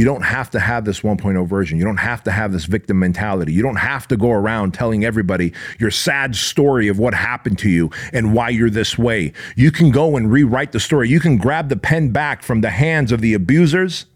You 0.00 0.06
don't 0.06 0.22
have 0.22 0.48
to 0.52 0.60
have 0.60 0.86
this 0.86 1.00
1.0 1.00 1.46
version. 1.46 1.76
You 1.76 1.84
don't 1.84 1.98
have 1.98 2.22
to 2.22 2.30
have 2.30 2.52
this 2.52 2.64
victim 2.64 2.98
mentality. 2.98 3.52
You 3.52 3.62
don't 3.62 3.76
have 3.76 4.08
to 4.08 4.16
go 4.16 4.30
around 4.30 4.72
telling 4.72 5.04
everybody 5.04 5.52
your 5.78 5.90
sad 5.90 6.34
story 6.34 6.88
of 6.88 6.98
what 6.98 7.12
happened 7.12 7.58
to 7.58 7.68
you 7.68 7.90
and 8.10 8.32
why 8.32 8.48
you're 8.48 8.70
this 8.70 8.96
way. 8.96 9.34
You 9.56 9.70
can 9.70 9.90
go 9.90 10.16
and 10.16 10.32
rewrite 10.32 10.72
the 10.72 10.80
story. 10.80 11.10
You 11.10 11.20
can 11.20 11.36
grab 11.36 11.68
the 11.68 11.76
pen 11.76 12.12
back 12.12 12.42
from 12.42 12.62
the 12.62 12.70
hands 12.70 13.12
of 13.12 13.20
the 13.20 13.34
abusers, 13.34 14.06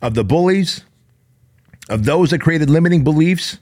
of 0.00 0.14
the 0.14 0.22
bullies, 0.22 0.84
of 1.88 2.04
those 2.04 2.30
that 2.30 2.38
created 2.38 2.70
limiting 2.70 3.02
beliefs, 3.02 3.58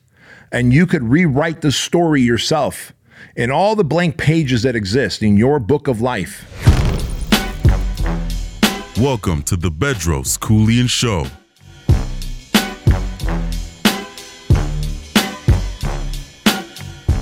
and 0.52 0.74
you 0.74 0.86
could 0.86 1.02
rewrite 1.02 1.62
the 1.62 1.72
story 1.72 2.20
yourself 2.20 2.92
in 3.36 3.50
all 3.50 3.74
the 3.74 3.84
blank 3.84 4.18
pages 4.18 4.64
that 4.64 4.76
exist 4.76 5.22
in 5.22 5.38
your 5.38 5.58
book 5.58 5.88
of 5.88 6.02
life. 6.02 6.73
Welcome 9.00 9.42
to 9.44 9.56
the 9.56 9.72
Bedros 9.72 10.38
Keuilian 10.38 10.88
Show. 10.88 11.24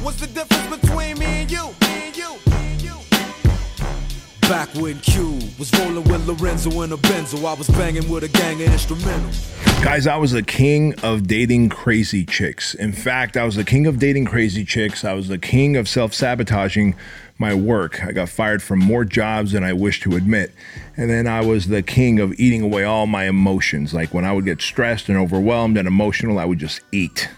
What's 0.02 0.20
the 0.20 0.27
difference 0.27 0.77
between 0.77 1.19
me 1.19 1.24
and 1.24 1.51
you? 1.51 1.69
Me 1.80 2.09
and 2.09 2.15
you, 2.15 2.29
me 2.51 2.73
and 2.73 2.82
you. 2.82 2.95
Back 4.43 4.69
when 4.74 4.98
Q 5.01 5.38
was 5.59 5.73
rolling 5.79 6.05
with 6.05 6.27
Lorenzo 6.27 6.83
in 6.83 6.92
a 6.92 6.97
Benzo, 6.97 7.45
I 7.45 7.55
was 7.55 7.69
banging 7.69 8.09
with 8.09 8.24
a 8.24 8.29
gang 8.29 8.62
of 8.62 8.69
instrumentals. 8.69 9.84
Guys, 9.84 10.06
I 10.06 10.16
was 10.16 10.33
the 10.33 10.43
king 10.43 10.95
of 11.02 11.27
dating 11.27 11.69
crazy 11.69 12.24
chicks. 12.24 12.74
In 12.74 12.93
fact, 12.93 13.37
I 13.37 13.45
was 13.45 13.57
the 13.57 13.65
king 13.65 13.87
of 13.87 13.98
dating 13.98 14.27
crazy 14.27 14.65
chicks. 14.65 15.05
I 15.05 15.12
was 15.12 15.29
the 15.29 15.38
king 15.38 15.77
of 15.77 15.88
self 15.88 16.15
sabotaging 16.15 16.95
my 17.38 17.55
work. 17.55 18.05
I 18.05 18.12
got 18.12 18.29
fired 18.29 18.62
from 18.62 18.79
more 18.79 19.05
jobs 19.05 19.52
than 19.52 19.65
I 19.65 19.73
wish 19.73 20.01
to 20.02 20.15
admit. 20.15 20.52
And 20.96 21.10
then 21.10 21.27
I 21.27 21.41
was 21.41 21.66
the 21.66 21.82
king 21.82 22.21
of 22.21 22.32
eating 22.38 22.62
away 22.62 22.84
all 22.84 23.07
my 23.07 23.24
emotions. 23.24 23.93
Like 23.93 24.15
when 24.15 24.24
I 24.24 24.32
would 24.32 24.45
get 24.45 24.62
stressed 24.62 25.09
and 25.09 25.19
overwhelmed 25.19 25.77
and 25.77 25.88
emotional, 25.88 26.38
I 26.38 26.45
would 26.45 26.59
just 26.59 26.80
eat. 26.93 27.29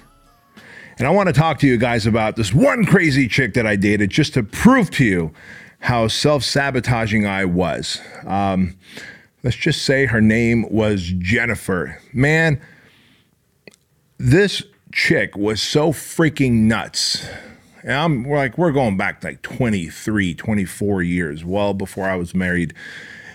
And 0.99 1.09
I 1.09 1.11
want 1.11 1.29
to 1.29 1.33
talk 1.33 1.59
to 1.61 1.67
you 1.67 1.77
guys 1.77 2.07
about 2.07 2.37
this 2.37 2.53
one 2.53 2.85
crazy 2.85 3.27
chick 3.27 3.55
that 3.55 3.67
I 3.67 3.77
dated 3.77 4.11
just 4.11 4.35
to 4.35 4.43
prove 4.43 4.91
to 4.93 5.05
you 5.05 5.33
how 5.85 6.09
self 6.09 6.43
sabotaging 6.43 7.27
I 7.27 7.45
was. 7.45 8.01
Um, 8.27 8.75
let's 9.43 9.57
just 9.57 9.83
say 9.83 10.07
her 10.07 10.23
name 10.23 10.67
was 10.71 11.13
Jennifer. 11.19 12.01
Man, 12.11 12.59
this 14.17 14.63
chick 14.93 15.37
was 15.37 15.61
so 15.61 15.93
freaking 15.93 16.63
nuts. 16.63 17.29
And 17.83 17.93
I'm 17.93 18.25
like, 18.25 18.57
we're 18.57 18.73
going 18.73 18.97
back 18.97 19.23
like 19.23 19.43
23, 19.43 20.33
24 20.33 21.03
years, 21.03 21.45
well 21.45 21.75
before 21.75 22.09
I 22.09 22.17
was 22.17 22.35
married. 22.35 22.73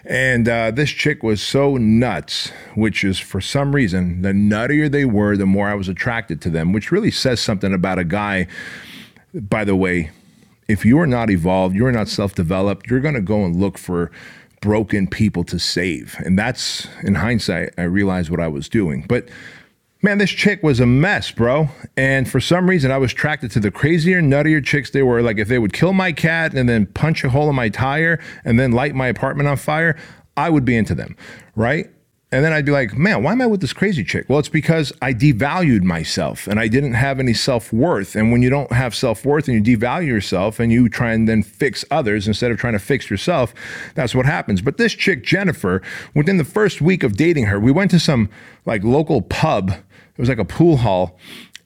And 0.03 0.49
uh, 0.49 0.71
this 0.71 0.89
chick 0.89 1.21
was 1.21 1.43
so 1.43 1.77
nuts, 1.77 2.51
which 2.73 3.03
is 3.03 3.19
for 3.19 3.41
some 3.41 3.75
reason, 3.75 4.23
the 4.23 4.31
nuttier 4.31 4.89
they 4.89 5.05
were, 5.05 5.37
the 5.37 5.45
more 5.45 5.67
I 5.67 5.75
was 5.75 5.87
attracted 5.87 6.41
to 6.41 6.49
them, 6.49 6.73
which 6.73 6.91
really 6.91 7.11
says 7.11 7.39
something 7.39 7.75
about 7.75 7.99
a 7.99 8.03
guy. 8.03 8.47
By 9.35 9.65
the 9.65 9.75
way, 9.75 10.09
if 10.69 10.85
you 10.85 10.99
are 10.99 11.07
not 11.07 11.29
evolved, 11.29 11.75
you're 11.75 11.91
not 11.91 12.07
self 12.07 12.35
developed, 12.35 12.89
you're 12.89 13.01
going 13.01 13.15
to 13.15 13.21
go 13.21 13.43
and 13.43 13.55
look 13.57 13.77
for 13.77 14.11
broken 14.61 15.07
people 15.07 15.43
to 15.45 15.59
save. 15.59 16.15
And 16.19 16.37
that's, 16.37 16.87
in 17.03 17.15
hindsight, 17.15 17.73
I 17.77 17.83
realized 17.83 18.29
what 18.29 18.39
I 18.39 18.47
was 18.47 18.69
doing. 18.69 19.05
But 19.09 19.27
Man, 20.01 20.17
this 20.17 20.29
chick 20.29 20.63
was 20.63 20.79
a 20.79 20.85
mess, 20.85 21.29
bro. 21.29 21.67
And 21.97 22.29
for 22.29 22.39
some 22.39 22.69
reason, 22.69 22.89
I 22.89 22.97
was 22.97 23.11
attracted 23.11 23.51
to 23.51 23.59
the 23.59 23.69
crazier, 23.69 24.21
nuttier 24.21 24.63
chicks 24.63 24.91
they 24.91 25.03
were. 25.03 25.21
Like, 25.21 25.39
if 25.39 25.49
they 25.49 25.59
would 25.59 25.73
kill 25.73 25.91
my 25.91 26.13
cat 26.13 26.53
and 26.53 26.69
then 26.69 26.85
punch 26.85 27.25
a 27.25 27.29
hole 27.29 27.49
in 27.49 27.55
my 27.57 27.67
tire 27.67 28.17
and 28.45 28.57
then 28.57 28.71
light 28.71 28.95
my 28.95 29.07
apartment 29.07 29.49
on 29.49 29.57
fire, 29.57 29.97
I 30.37 30.49
would 30.49 30.63
be 30.63 30.77
into 30.77 30.95
them, 30.95 31.17
right? 31.57 31.89
And 32.31 32.45
then 32.45 32.53
I'd 32.53 32.65
be 32.65 32.71
like, 32.71 32.95
man, 32.95 33.23
why 33.23 33.31
am 33.31 33.41
I 33.41 33.47
with 33.47 33.59
this 33.59 33.73
crazy 33.73 34.03
chick? 34.03 34.27
Well, 34.29 34.37
it's 34.37 34.49
because 34.49 34.93
I 35.01 35.15
devalued 35.15 35.81
myself 35.81 36.45
and 36.45 36.59
I 36.59 36.67
didn't 36.67 36.93
have 36.93 37.19
any 37.19 37.33
self 37.33 37.73
worth. 37.73 38.15
And 38.15 38.31
when 38.31 38.43
you 38.43 38.51
don't 38.51 38.71
have 38.71 38.93
self 38.93 39.25
worth 39.25 39.47
and 39.47 39.67
you 39.67 39.77
devalue 39.77 40.05
yourself 40.05 40.59
and 40.59 40.71
you 40.71 40.89
try 40.89 41.11
and 41.11 41.27
then 41.27 41.41
fix 41.41 41.83
others 41.89 42.27
instead 42.27 42.51
of 42.51 42.59
trying 42.59 42.73
to 42.73 42.79
fix 42.79 43.09
yourself, 43.09 43.53
that's 43.95 44.13
what 44.13 44.27
happens. 44.27 44.61
But 44.61 44.77
this 44.77 44.93
chick, 44.93 45.23
Jennifer, 45.23 45.81
within 46.13 46.37
the 46.37 46.43
first 46.43 46.81
week 46.81 47.01
of 47.01 47.17
dating 47.17 47.45
her, 47.45 47.59
we 47.59 47.71
went 47.71 47.89
to 47.91 47.99
some 47.99 48.29
like 48.63 48.83
local 48.83 49.23
pub 49.23 49.73
it 50.19 50.23
was 50.23 50.27
like 50.27 50.37
a 50.37 50.43
pool 50.43 50.75
hall. 50.75 51.17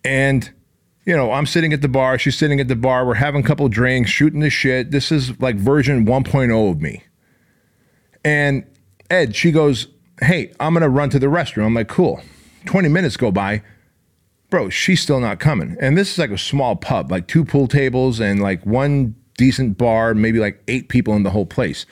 And, 0.05 0.47
you 1.07 1.17
know, 1.17 1.31
I'm 1.31 1.47
sitting 1.47 1.73
at 1.73 1.81
the 1.81 1.87
bar. 1.87 2.19
She's 2.19 2.37
sitting 2.37 2.59
at 2.59 2.67
the 2.67 2.75
bar. 2.75 3.03
We're 3.03 3.15
having 3.15 3.43
a 3.43 3.47
couple 3.47 3.67
drinks, 3.67 4.11
shooting 4.11 4.41
the 4.41 4.51
shit. 4.51 4.91
This 4.91 5.11
is 5.11 5.41
like 5.41 5.55
version 5.55 6.05
1.0 6.05 6.69
of 6.69 6.79
me. 6.79 7.03
And 8.23 8.63
Ed, 9.09 9.35
she 9.35 9.51
goes, 9.51 9.87
Hey, 10.23 10.53
I'm 10.59 10.73
going 10.73 10.81
to 10.83 10.89
run 10.89 11.09
to 11.11 11.19
the 11.19 11.27
restroom. 11.27 11.65
I'm 11.65 11.73
like, 11.73 11.89
Cool. 11.89 12.21
20 12.65 12.87
minutes 12.87 13.17
go 13.17 13.31
by. 13.31 13.61
Bro, 14.49 14.69
she's 14.69 15.01
still 15.01 15.19
not 15.19 15.39
coming. 15.39 15.75
And 15.79 15.97
this 15.97 16.13
is 16.13 16.17
like 16.17 16.29
a 16.29 16.37
small 16.37 16.75
pub, 16.75 17.11
like 17.11 17.27
two 17.27 17.43
pool 17.43 17.67
tables 17.67 18.19
and 18.19 18.41
like 18.41 18.65
one 18.65 19.15
decent 19.37 19.77
bar, 19.77 20.13
maybe 20.13 20.39
like 20.39 20.61
eight 20.67 20.89
people 20.89 21.15
in 21.15 21.23
the 21.23 21.31
whole 21.31 21.45
place. 21.45 21.85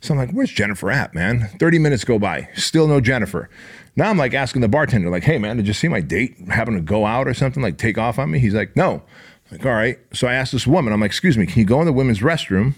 So 0.00 0.14
I'm 0.14 0.18
like, 0.18 0.30
where's 0.30 0.50
Jennifer 0.50 0.90
at, 0.90 1.14
man? 1.14 1.48
30 1.58 1.78
minutes 1.80 2.04
go 2.04 2.18
by, 2.18 2.48
still 2.54 2.86
no 2.86 3.00
Jennifer. 3.00 3.50
Now 3.96 4.08
I'm 4.08 4.18
like 4.18 4.34
asking 4.34 4.62
the 4.62 4.68
bartender, 4.68 5.10
like, 5.10 5.24
hey, 5.24 5.38
man, 5.38 5.56
did 5.56 5.66
you 5.66 5.72
see 5.72 5.88
my 5.88 6.00
date 6.00 6.36
having 6.48 6.76
to 6.76 6.80
go 6.80 7.06
out 7.06 7.26
or 7.26 7.34
something, 7.34 7.62
like 7.62 7.76
take 7.76 7.98
off 7.98 8.18
on 8.18 8.30
me? 8.30 8.38
He's 8.38 8.54
like, 8.54 8.76
no. 8.76 9.02
I'm 9.50 9.58
like, 9.58 9.66
all 9.66 9.72
right. 9.72 9.98
So 10.12 10.28
I 10.28 10.34
asked 10.34 10.52
this 10.52 10.66
woman, 10.66 10.92
I'm 10.92 11.00
like, 11.00 11.10
excuse 11.10 11.36
me, 11.36 11.46
can 11.46 11.58
you 11.58 11.66
go 11.66 11.80
in 11.80 11.86
the 11.86 11.92
women's 11.92 12.20
restroom 12.20 12.74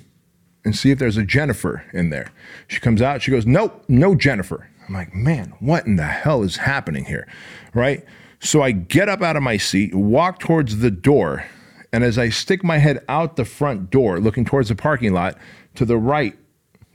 and 0.65 0.75
see 0.75 0.91
if 0.91 0.99
there's 0.99 1.17
a 1.17 1.25
Jennifer 1.25 1.85
in 1.93 2.11
there? 2.11 2.33
She 2.67 2.81
comes 2.81 3.03
out, 3.03 3.21
she 3.21 3.31
goes, 3.31 3.47
nope, 3.47 3.85
no 3.89 4.15
Jennifer. 4.15 4.71
I'm 4.89 4.95
like, 4.95 5.15
man, 5.15 5.53
what 5.61 5.87
in 5.87 5.97
the 5.97 6.07
hell 6.07 6.43
is 6.43 6.57
happening 6.57 7.05
here? 7.05 7.29
Right? 7.75 8.05
So 8.41 8.63
I 8.63 8.73
get 8.73 9.09
up 9.09 9.23
out 9.23 9.37
of 9.37 9.43
my 9.43 9.59
seat, 9.59 9.95
walk 9.95 10.39
towards 10.39 10.79
the 10.79 10.91
door, 10.91 11.45
and 11.93 12.03
as 12.03 12.19
I 12.19 12.31
stick 12.31 12.65
my 12.65 12.79
head 12.79 13.05
out 13.09 13.37
the 13.37 13.45
front 13.45 13.91
door, 13.91 14.19
looking 14.19 14.45
towards 14.45 14.69
the 14.69 14.75
parking 14.75 15.13
lot, 15.13 15.37
to 15.75 15.85
the 15.85 15.99
right, 15.99 16.37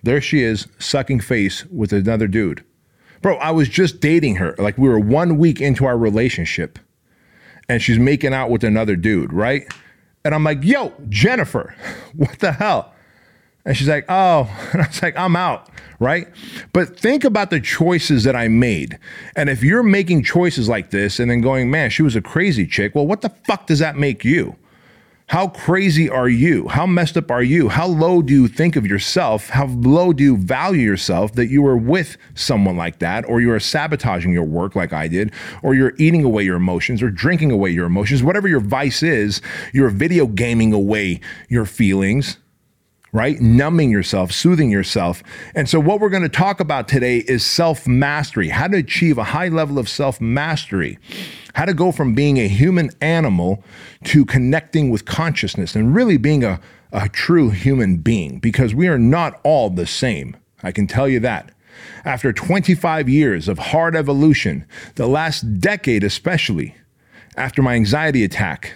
there 0.01 0.21
she 0.21 0.41
is, 0.41 0.67
sucking 0.79 1.19
face 1.19 1.65
with 1.67 1.93
another 1.93 2.27
dude. 2.27 2.63
Bro, 3.21 3.37
I 3.37 3.51
was 3.51 3.69
just 3.69 3.99
dating 3.99 4.35
her. 4.37 4.55
Like 4.57 4.77
we 4.77 4.89
were 4.89 4.99
one 4.99 5.37
week 5.37 5.61
into 5.61 5.85
our 5.85 5.97
relationship 5.97 6.79
and 7.69 7.81
she's 7.81 7.99
making 7.99 8.33
out 8.33 8.49
with 8.49 8.63
another 8.63 8.95
dude, 8.95 9.31
right? 9.31 9.71
And 10.25 10.35
I'm 10.35 10.43
like, 10.43 10.63
yo, 10.63 10.93
Jennifer, 11.09 11.75
what 12.15 12.39
the 12.39 12.53
hell? 12.53 12.93
And 13.65 13.77
she's 13.77 13.87
like, 13.87 14.05
oh, 14.09 14.49
and 14.73 14.81
I 14.81 14.87
was 14.87 15.01
like, 15.01 15.17
I'm 15.17 15.35
out, 15.35 15.69
right? 15.99 16.27
But 16.73 16.99
think 16.99 17.23
about 17.23 17.49
the 17.49 17.61
choices 17.61 18.23
that 18.25 18.35
I 18.35 18.47
made. 18.47 18.99
And 19.35 19.49
if 19.49 19.63
you're 19.63 19.83
making 19.83 20.23
choices 20.23 20.67
like 20.67 20.89
this 20.89 21.19
and 21.19 21.31
then 21.31 21.41
going, 21.41 21.71
man, 21.71 21.89
she 21.89 22.01
was 22.01 22.15
a 22.15 22.21
crazy 22.21 22.67
chick, 22.67 22.93
well, 22.95 23.07
what 23.07 23.21
the 23.21 23.29
fuck 23.29 23.67
does 23.67 23.79
that 23.79 23.95
make 23.95 24.25
you? 24.25 24.55
How 25.27 25.47
crazy 25.47 26.09
are 26.09 26.27
you? 26.27 26.67
How 26.67 26.85
messed 26.85 27.15
up 27.15 27.31
are 27.31 27.41
you? 27.41 27.69
How 27.69 27.87
low 27.87 28.21
do 28.21 28.33
you 28.33 28.47
think 28.49 28.75
of 28.75 28.85
yourself? 28.85 29.49
How 29.49 29.65
low 29.67 30.11
do 30.11 30.21
you 30.21 30.37
value 30.37 30.81
yourself 30.81 31.33
that 31.35 31.47
you 31.47 31.65
are 31.65 31.77
with 31.77 32.17
someone 32.35 32.75
like 32.75 32.99
that, 32.99 33.27
or 33.27 33.39
you 33.39 33.49
are 33.51 33.59
sabotaging 33.59 34.33
your 34.33 34.43
work 34.43 34.75
like 34.75 34.91
I 34.91 35.07
did, 35.07 35.31
or 35.63 35.73
you're 35.73 35.93
eating 35.97 36.25
away 36.25 36.43
your 36.43 36.57
emotions, 36.57 37.01
or 37.01 37.09
drinking 37.09 37.51
away 37.51 37.71
your 37.71 37.85
emotions, 37.85 38.21
whatever 38.21 38.49
your 38.49 38.59
vice 38.59 39.01
is, 39.01 39.41
you're 39.71 39.89
video 39.89 40.27
gaming 40.27 40.73
away 40.73 41.21
your 41.47 41.65
feelings 41.65 42.37
right? 43.13 43.39
Numbing 43.39 43.91
yourself, 43.91 44.31
soothing 44.31 44.71
yourself. 44.71 45.23
And 45.55 45.69
so, 45.69 45.79
what 45.79 46.01
we're 46.01 46.09
going 46.09 46.23
to 46.23 46.29
talk 46.29 46.59
about 46.59 46.87
today 46.87 47.19
is 47.19 47.45
self 47.45 47.87
mastery, 47.87 48.49
how 48.49 48.67
to 48.67 48.77
achieve 48.77 49.17
a 49.17 49.23
high 49.23 49.47
level 49.47 49.79
of 49.79 49.87
self 49.87 50.19
mastery, 50.19 50.99
how 51.53 51.65
to 51.65 51.73
go 51.73 51.91
from 51.91 52.15
being 52.15 52.39
a 52.39 52.47
human 52.47 52.89
animal 52.99 53.63
to 54.05 54.25
connecting 54.25 54.89
with 54.89 55.05
consciousness 55.05 55.75
and 55.75 55.95
really 55.95 56.17
being 56.17 56.43
a, 56.43 56.59
a 56.91 57.07
true 57.07 57.51
human 57.51 57.97
being, 57.97 58.39
because 58.39 58.75
we 58.75 58.87
are 58.87 58.99
not 58.99 59.39
all 59.43 59.69
the 59.69 59.87
same. 59.87 60.35
I 60.63 60.71
can 60.71 60.87
tell 60.87 61.07
you 61.07 61.19
that. 61.21 61.51
After 62.05 62.33
25 62.33 63.09
years 63.09 63.47
of 63.47 63.57
hard 63.57 63.95
evolution, 63.95 64.65
the 64.95 65.07
last 65.07 65.59
decade 65.59 66.03
especially, 66.03 66.75
after 67.35 67.61
my 67.61 67.75
anxiety 67.75 68.23
attack, 68.23 68.73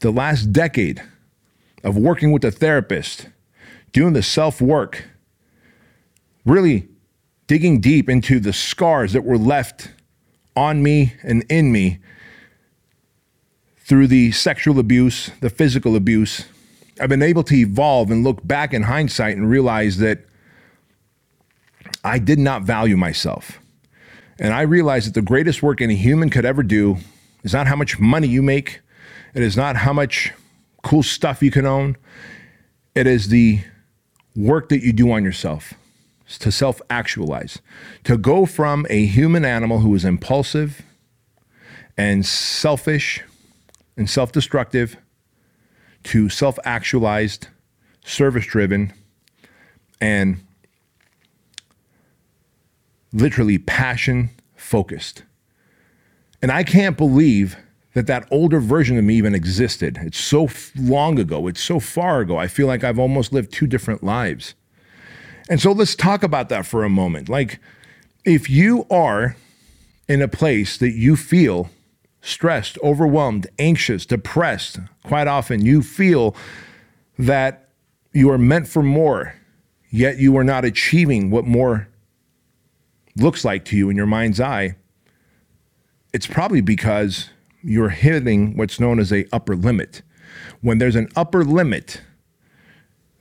the 0.00 0.10
last 0.10 0.52
decade 0.52 1.02
of 1.82 1.96
working 1.96 2.32
with 2.32 2.44
a 2.44 2.50
therapist, 2.50 3.28
doing 3.94 4.12
the 4.12 4.22
self 4.22 4.60
work, 4.60 5.04
really 6.44 6.88
digging 7.46 7.80
deep 7.80 8.10
into 8.10 8.38
the 8.40 8.52
scars 8.52 9.14
that 9.14 9.22
were 9.22 9.38
left 9.38 9.90
on 10.54 10.82
me 10.82 11.14
and 11.22 11.44
in 11.48 11.72
me 11.72 12.00
through 13.78 14.06
the 14.06 14.32
sexual 14.32 14.78
abuse, 14.78 15.30
the 15.40 15.48
physical 15.48 15.96
abuse. 15.96 16.44
I've 17.00 17.08
been 17.08 17.22
able 17.22 17.42
to 17.44 17.54
evolve 17.54 18.10
and 18.10 18.24
look 18.24 18.46
back 18.46 18.74
in 18.74 18.82
hindsight 18.82 19.36
and 19.36 19.48
realize 19.48 19.98
that 19.98 20.24
I 22.02 22.18
did 22.18 22.38
not 22.38 22.62
value 22.62 22.96
myself. 22.96 23.60
And 24.38 24.52
I 24.52 24.62
realized 24.62 25.06
that 25.06 25.14
the 25.14 25.22
greatest 25.22 25.62
work 25.62 25.80
any 25.80 25.96
human 25.96 26.30
could 26.30 26.44
ever 26.44 26.62
do 26.62 26.98
is 27.44 27.52
not 27.52 27.66
how 27.66 27.76
much 27.76 27.98
money 28.00 28.26
you 28.26 28.42
make, 28.42 28.80
it 29.34 29.42
is 29.42 29.56
not 29.56 29.76
how 29.76 29.92
much 29.92 30.32
cool 30.82 31.02
stuff 31.02 31.42
you 31.42 31.50
can 31.50 31.66
own, 31.66 31.96
it 32.94 33.06
is 33.06 33.28
the 33.28 33.60
work 34.36 34.68
that 34.68 34.82
you 34.82 34.92
do 34.92 35.10
on 35.12 35.24
yourself. 35.24 35.74
to 36.26 36.50
self 36.50 36.80
actualize, 36.88 37.58
to 38.02 38.16
go 38.16 38.46
from 38.46 38.86
a 38.88 39.04
human 39.04 39.44
animal 39.44 39.80
who 39.80 39.94
is 39.94 40.04
impulsive 40.04 40.82
and 41.98 42.24
selfish 42.24 43.22
and 43.96 44.08
self 44.08 44.32
destructive 44.32 44.96
to 46.04 46.28
self 46.28 46.58
actualized, 46.64 47.48
service 48.04 48.46
driven, 48.46 48.92
and 50.00 50.40
literally 53.12 53.58
passion 53.58 54.30
focused. 54.56 55.22
And 56.42 56.50
I 56.50 56.64
can't 56.64 56.96
believe 56.96 57.56
that 57.94 58.06
that 58.08 58.28
older 58.30 58.60
version 58.60 58.98
of 58.98 59.04
me 59.04 59.14
even 59.14 59.34
existed. 59.34 59.98
It's 60.02 60.18
so 60.18 60.48
long 60.76 61.18
ago, 61.18 61.46
it's 61.46 61.62
so 61.62 61.80
far 61.80 62.20
ago. 62.20 62.36
I 62.36 62.48
feel 62.48 62.66
like 62.66 62.84
I've 62.84 62.98
almost 62.98 63.32
lived 63.32 63.52
two 63.52 63.66
different 63.66 64.02
lives. 64.02 64.54
And 65.48 65.60
so 65.60 65.72
let's 65.72 65.94
talk 65.94 66.22
about 66.22 66.48
that 66.48 66.66
for 66.66 66.84
a 66.84 66.88
moment. 66.88 67.28
Like, 67.28 67.60
if 68.24 68.50
you 68.50 68.86
are 68.90 69.36
in 70.08 70.22
a 70.22 70.28
place 70.28 70.76
that 70.78 70.92
you 70.92 71.16
feel 71.16 71.70
stressed, 72.20 72.78
overwhelmed, 72.82 73.46
anxious, 73.58 74.06
depressed, 74.06 74.78
quite 75.04 75.28
often 75.28 75.64
you 75.64 75.82
feel 75.82 76.34
that 77.18 77.68
you 78.12 78.30
are 78.30 78.38
meant 78.38 78.66
for 78.66 78.82
more, 78.82 79.34
yet 79.90 80.18
you 80.18 80.36
are 80.36 80.44
not 80.44 80.64
achieving 80.64 81.30
what 81.30 81.44
more 81.44 81.88
looks 83.16 83.44
like 83.44 83.64
to 83.66 83.76
you 83.76 83.88
in 83.90 83.96
your 83.96 84.06
mind's 84.06 84.40
eye, 84.40 84.74
it's 86.12 86.26
probably 86.26 86.60
because 86.60 87.28
you're 87.64 87.88
hitting 87.88 88.56
what's 88.56 88.78
known 88.78 88.98
as 88.98 89.12
a 89.12 89.26
upper 89.32 89.56
limit. 89.56 90.02
When 90.60 90.78
there's 90.78 90.96
an 90.96 91.08
upper 91.16 91.44
limit, 91.44 92.00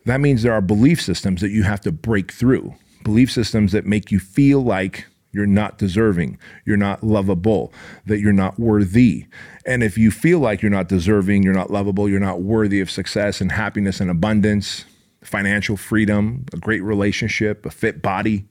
that 0.06 0.20
means 0.20 0.44
there 0.44 0.54
are 0.54 0.62
belief 0.62 1.02
systems 1.02 1.42
that 1.42 1.52
you 1.52 1.64
have 1.64 1.82
to 1.82 1.92
break 1.92 2.32
through. 2.32 2.76
Belief 3.04 3.32
systems 3.32 3.72
that 3.72 3.86
make 3.86 4.12
you 4.12 4.20
feel 4.20 4.62
like 4.62 5.06
you're 5.32 5.46
not 5.48 5.78
deserving, 5.78 6.38
you're 6.64 6.78
not 6.78 7.04
lovable, 7.04 7.74
that 8.06 8.20
you're 8.20 8.32
not 8.32 8.60
worthy. 8.60 9.26
And 9.66 9.82
if 9.82 9.98
you 9.98 10.12
feel 10.12 10.40
like 10.40 10.62
you're 10.62 10.70
not 10.72 10.88
deserving, 10.88 11.44
you're 11.44 11.54
not 11.54 11.72
lovable, 11.72 12.08
you're 12.08 12.20
not 12.20 12.42
worthy 12.42 12.80
of 12.82 12.92
success 12.92 13.42
and 13.42 13.52
happiness 13.52 14.00
and 14.00 14.12
abundance, 14.12 14.86
financial 15.24 15.76
freedom, 15.76 16.46
a 16.54 16.58
great 16.58 16.84
relationship, 16.84 17.66
a 17.66 17.72
fit 17.72 18.02
body, 18.02 18.46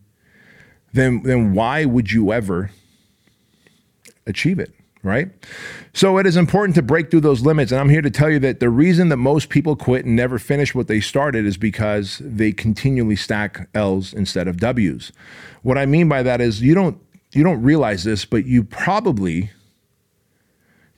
then 0.93 1.23
then 1.23 1.55
why 1.55 1.85
would 1.85 2.11
you 2.13 2.33
ever 2.33 2.71
achieve 4.27 4.59
it? 4.59 4.75
Right? 5.03 5.29
So 5.93 6.19
it 6.19 6.27
is 6.27 6.37
important 6.37 6.75
to 6.77 6.83
break 6.83 7.11
through 7.11 7.21
those 7.23 7.43
limits. 7.43 7.73
And 7.73 7.81
I'm 7.81 7.89
here 7.89 8.03
to 8.03 8.11
tell 8.11 8.31
you 8.31 8.39
that 8.41 8.61
the 8.61 8.71
reason 8.71 9.09
that 9.09 9.17
most 9.17 9.49
people 9.49 9.75
quit 9.75 10.05
and 10.05 10.15
never 10.15 10.39
finish 10.39 10.75
what 10.75 10.87
they 10.87 11.01
started 11.01 11.45
is 11.45 11.57
because 11.57 12.21
they 12.25 12.53
continually 12.53 13.17
stack 13.17 13.69
L's 13.75 14.13
instead 14.13 14.47
of 14.47 14.59
W's. 14.59 15.13
What 15.63 15.77
I 15.77 15.87
mean 15.87 16.09
by 16.09 16.23
that 16.23 16.41
is 16.41 16.63
you 16.63 16.75
don't 16.75 16.99
you 17.33 17.43
don't 17.43 17.63
realize 17.63 18.05
this, 18.05 18.25
but 18.25 18.45
you 18.45 18.63
probably 18.63 19.51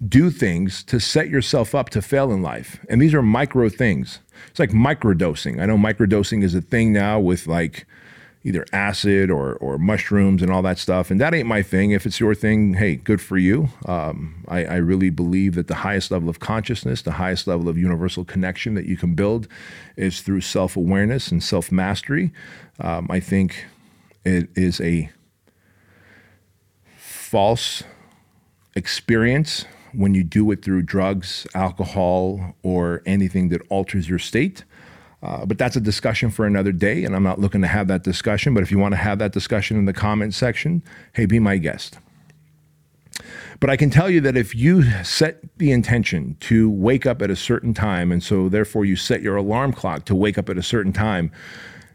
do 0.07 0.31
things 0.31 0.83
to 0.85 0.99
set 0.99 1.29
yourself 1.29 1.75
up 1.75 1.89
to 1.91 2.03
fail 2.03 2.33
in 2.33 2.43
life. 2.43 2.85
And 2.89 3.01
these 3.01 3.15
are 3.15 3.23
micro 3.23 3.69
things. 3.69 4.19
It's 4.51 4.59
like 4.59 4.71
microdosing. 4.71 5.63
I 5.63 5.67
know 5.67 5.77
microdosing 5.77 6.43
is 6.43 6.55
a 6.55 6.61
thing 6.61 6.93
now 6.93 7.21
with 7.21 7.47
like 7.47 7.87
either 8.45 8.67
acid 8.73 9.31
or, 9.31 9.55
or 9.55 9.79
mushrooms 9.79 10.43
and 10.43 10.53
all 10.53 10.61
that 10.61 10.79
stuff. 10.79 11.11
And 11.11 11.19
that 11.21 11.33
ain't 11.33 11.49
my 11.49 11.63
thing. 11.63 11.93
If 11.93 12.05
it's 12.05 12.21
your 12.21 12.35
thing, 12.35 12.75
hey, 12.75 12.97
good 12.97 13.21
for 13.21 13.39
you. 13.39 13.71
Um, 13.87 14.45
I, 14.47 14.65
I, 14.67 14.77
really 14.77 15.09
believe 15.09 15.55
that 15.55 15.67
the 15.67 15.77
highest 15.77 16.11
level 16.11 16.29
of 16.29 16.41
consciousness, 16.41 17.01
the 17.01 17.13
highest 17.13 17.47
level 17.47 17.71
of 17.71 17.79
universal 17.79 18.23
connection 18.23 18.75
that 18.75 18.85
you 18.85 18.99
can 18.99 19.15
build 19.15 19.49
is 19.97 20.21
through 20.21 20.43
self 20.43 20.77
awareness 20.77 21.33
and 21.33 21.43
self 21.43 21.73
mastery. 21.73 22.33
Um, 22.79 23.09
I 23.11 23.19
think 23.19 23.65
it 24.27 24.51
is 24.55 24.79
a 24.81 25.11
false 26.97 27.83
experience 28.77 29.65
when 29.95 30.15
you 30.15 30.23
do 30.23 30.51
it 30.51 30.63
through 30.63 30.83
drugs, 30.83 31.47
alcohol, 31.55 32.55
or 32.63 33.03
anything 33.07 33.49
that 33.49 33.63
alters 33.71 34.09
your 34.09 34.19
state. 34.19 34.65
Uh, 35.25 35.47
but 35.47 35.57
that's 35.57 35.75
a 35.75 35.81
discussion 35.81 36.31
for 36.31 36.45
another 36.45 36.71
day, 36.71 37.03
and 37.03 37.17
I'm 37.17 37.23
not 37.23 37.41
looking 37.41 37.63
to 37.63 37.67
have 37.67 37.89
that 37.89 38.03
discussion. 38.03 38.53
But 38.53 38.63
if 38.63 38.71
you 38.71 38.79
want 38.79 38.93
to 38.93 38.99
have 38.99 39.19
that 39.21 39.33
discussion 39.33 39.79
in 39.79 39.87
the 39.87 39.95
comment 39.95 40.35
section, 40.35 40.83
hey, 41.15 41.25
be 41.25 41.39
my 41.39 41.57
guest. 41.57 41.99
But 43.59 43.71
I 43.71 43.77
can 43.77 43.89
tell 43.89 44.11
you 44.11 44.21
that 44.21 44.37
if 44.37 44.55
you 44.55 44.83
set 45.03 45.39
the 45.57 45.73
intention 45.73 46.37
to 46.41 46.69
wake 46.69 47.07
up 47.07 47.23
at 47.23 47.31
a 47.31 47.37
certain 47.37 47.73
time, 47.73 48.13
and 48.13 48.23
so 48.23 48.51
therefore 48.51 48.85
you 48.85 48.97
set 48.97 49.23
your 49.23 49.37
alarm 49.37 49.73
clock 49.73 50.05
to 50.07 50.15
wake 50.15 50.37
up 50.37 50.51
at 50.51 50.59
a 50.59 50.63
certain 50.63 50.93
time, 50.93 51.33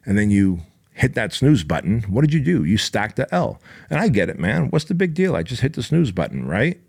and 0.06 0.18
then 0.18 0.32
you 0.32 0.62
hit 0.94 1.14
that 1.14 1.32
snooze 1.32 1.64
button, 1.64 2.02
what 2.10 2.22
did 2.22 2.34
you 2.34 2.40
do? 2.40 2.64
You 2.64 2.78
stacked 2.78 3.18
the 3.18 3.32
L. 3.34 3.62
And 3.92 4.00
I 4.00 4.08
get 4.08 4.30
it, 4.30 4.40
man. 4.40 4.72
What's 4.72 4.86
the 4.86 4.96
big 4.96 5.14
deal? 5.14 5.36
I 5.36 5.44
just 5.44 5.62
hit 5.62 5.74
the 5.74 5.84
snooze 5.84 6.12
button, 6.12 6.48
right? 6.48 6.80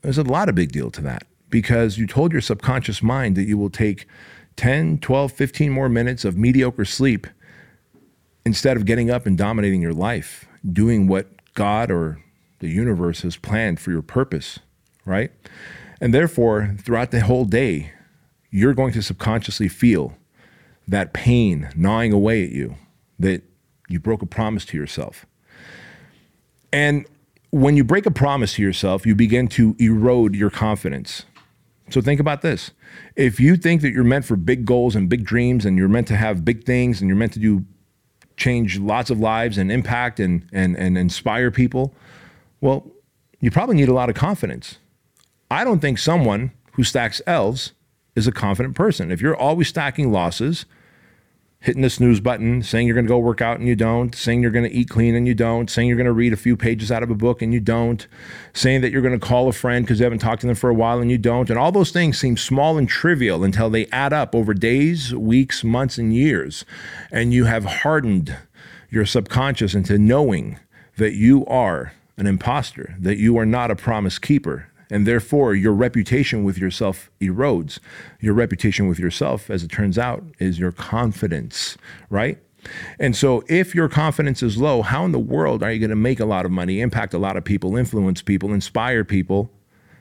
There's 0.00 0.18
a 0.18 0.22
lot 0.22 0.48
of 0.48 0.54
big 0.54 0.72
deal 0.72 0.90
to 0.92 1.02
that 1.02 1.26
because 1.50 1.98
you 1.98 2.06
told 2.06 2.32
your 2.32 2.40
subconscious 2.40 3.02
mind 3.02 3.36
that 3.36 3.44
you 3.44 3.58
will 3.58 3.70
take 3.70 4.06
10, 4.56 4.98
12, 4.98 5.32
15 5.32 5.70
more 5.70 5.88
minutes 5.88 6.24
of 6.24 6.36
mediocre 6.36 6.84
sleep 6.84 7.26
instead 8.46 8.76
of 8.76 8.84
getting 8.84 9.10
up 9.10 9.26
and 9.26 9.36
dominating 9.36 9.82
your 9.82 9.92
life, 9.92 10.46
doing 10.70 11.06
what 11.06 11.28
God 11.54 11.90
or 11.90 12.22
the 12.60 12.68
universe 12.68 13.22
has 13.22 13.36
planned 13.36 13.80
for 13.80 13.90
your 13.90 14.02
purpose, 14.02 14.58
right? 15.04 15.30
And 16.00 16.12
therefore, 16.12 16.74
throughout 16.78 17.10
the 17.10 17.20
whole 17.20 17.44
day, 17.44 17.92
you're 18.50 18.74
going 18.74 18.92
to 18.92 19.02
subconsciously 19.02 19.68
feel 19.68 20.16
that 20.86 21.12
pain 21.12 21.70
gnawing 21.74 22.12
away 22.12 22.44
at 22.44 22.50
you 22.50 22.76
that 23.18 23.42
you 23.88 23.98
broke 23.98 24.22
a 24.22 24.26
promise 24.26 24.64
to 24.66 24.76
yourself. 24.76 25.26
And 26.72 27.06
when 27.50 27.76
you 27.76 27.84
break 27.84 28.06
a 28.06 28.10
promise 28.10 28.54
to 28.54 28.62
yourself, 28.62 29.06
you 29.06 29.14
begin 29.14 29.48
to 29.48 29.76
erode 29.78 30.34
your 30.34 30.50
confidence. 30.50 31.24
So 31.90 32.00
think 32.00 32.20
about 32.20 32.42
this. 32.42 32.70
If 33.14 33.38
you 33.38 33.56
think 33.56 33.82
that 33.82 33.92
you're 33.92 34.04
meant 34.04 34.24
for 34.24 34.36
big 34.36 34.64
goals 34.64 34.96
and 34.96 35.08
big 35.08 35.24
dreams 35.24 35.66
and 35.66 35.76
you're 35.76 35.88
meant 35.88 36.08
to 36.08 36.16
have 36.16 36.44
big 36.44 36.64
things 36.64 37.00
and 37.00 37.08
you're 37.08 37.16
meant 37.16 37.32
to 37.34 37.38
do 37.38 37.64
change 38.36 38.78
lots 38.78 39.10
of 39.10 39.20
lives 39.20 39.58
and 39.58 39.70
impact 39.70 40.18
and 40.18 40.46
and 40.52 40.76
and 40.76 40.98
inspire 40.98 41.50
people, 41.50 41.94
well, 42.60 42.90
you 43.40 43.50
probably 43.50 43.76
need 43.76 43.88
a 43.88 43.94
lot 43.94 44.08
of 44.08 44.14
confidence. 44.14 44.78
I 45.50 45.64
don't 45.64 45.80
think 45.80 45.98
someone 45.98 46.52
who 46.72 46.84
stacks 46.84 47.20
L's 47.26 47.72
is 48.16 48.26
a 48.26 48.32
confident 48.32 48.74
person. 48.74 49.12
If 49.12 49.20
you're 49.20 49.36
always 49.36 49.68
stacking 49.68 50.10
losses, 50.10 50.64
hitting 51.64 51.80
the 51.80 51.88
snooze 51.88 52.20
button, 52.20 52.62
saying 52.62 52.86
you're 52.86 52.94
going 52.94 53.06
to 53.06 53.10
go 53.10 53.18
work 53.18 53.40
out 53.40 53.58
and 53.58 53.66
you 53.66 53.74
don't, 53.74 54.14
saying 54.14 54.42
you're 54.42 54.50
going 54.50 54.68
to 54.68 54.76
eat 54.76 54.90
clean 54.90 55.14
and 55.14 55.26
you 55.26 55.34
don't, 55.34 55.70
saying 55.70 55.88
you're 55.88 55.96
going 55.96 56.04
to 56.04 56.12
read 56.12 56.30
a 56.30 56.36
few 56.36 56.58
pages 56.58 56.92
out 56.92 57.02
of 57.02 57.08
a 57.10 57.14
book 57.14 57.40
and 57.40 57.54
you 57.54 57.60
don't, 57.60 58.06
saying 58.52 58.82
that 58.82 58.92
you're 58.92 59.00
going 59.00 59.18
to 59.18 59.26
call 59.26 59.48
a 59.48 59.52
friend 59.52 59.82
because 59.82 59.98
you 59.98 60.04
haven't 60.04 60.18
talked 60.18 60.42
to 60.42 60.46
them 60.46 60.54
for 60.54 60.68
a 60.68 60.74
while 60.74 61.00
and 61.00 61.10
you 61.10 61.16
don't. 61.16 61.48
And 61.48 61.58
all 61.58 61.72
those 61.72 61.90
things 61.90 62.18
seem 62.18 62.36
small 62.36 62.76
and 62.76 62.86
trivial 62.86 63.42
until 63.42 63.70
they 63.70 63.86
add 63.86 64.12
up 64.12 64.34
over 64.34 64.52
days, 64.52 65.14
weeks, 65.14 65.64
months, 65.64 65.96
and 65.96 66.12
years. 66.12 66.66
And 67.10 67.32
you 67.32 67.46
have 67.46 67.64
hardened 67.64 68.36
your 68.90 69.06
subconscious 69.06 69.74
into 69.74 69.96
knowing 69.96 70.58
that 70.98 71.14
you 71.14 71.46
are 71.46 71.94
an 72.18 72.26
imposter, 72.26 72.94
that 72.98 73.16
you 73.16 73.38
are 73.38 73.46
not 73.46 73.70
a 73.70 73.76
promise 73.76 74.18
keeper, 74.18 74.68
and 74.90 75.06
therefore 75.06 75.54
your 75.54 75.72
reputation 75.72 76.44
with 76.44 76.58
yourself 76.58 77.10
erodes. 77.20 77.78
Your 78.20 78.34
reputation 78.34 78.88
with 78.88 78.98
yourself, 78.98 79.50
as 79.50 79.62
it 79.62 79.68
turns 79.68 79.98
out, 79.98 80.24
is 80.38 80.58
your 80.58 80.72
confidence, 80.72 81.76
right? 82.10 82.38
And 82.98 83.14
so, 83.14 83.44
if 83.48 83.74
your 83.74 83.88
confidence 83.88 84.42
is 84.42 84.56
low, 84.56 84.82
how 84.82 85.04
in 85.04 85.12
the 85.12 85.18
world 85.18 85.62
are 85.62 85.70
you 85.70 85.78
going 85.78 85.90
to 85.90 85.96
make 85.96 86.20
a 86.20 86.24
lot 86.24 86.44
of 86.44 86.50
money, 86.50 86.80
impact 86.80 87.14
a 87.14 87.18
lot 87.18 87.36
of 87.36 87.44
people, 87.44 87.76
influence 87.76 88.22
people, 88.22 88.52
inspire 88.52 89.04
people, 89.04 89.50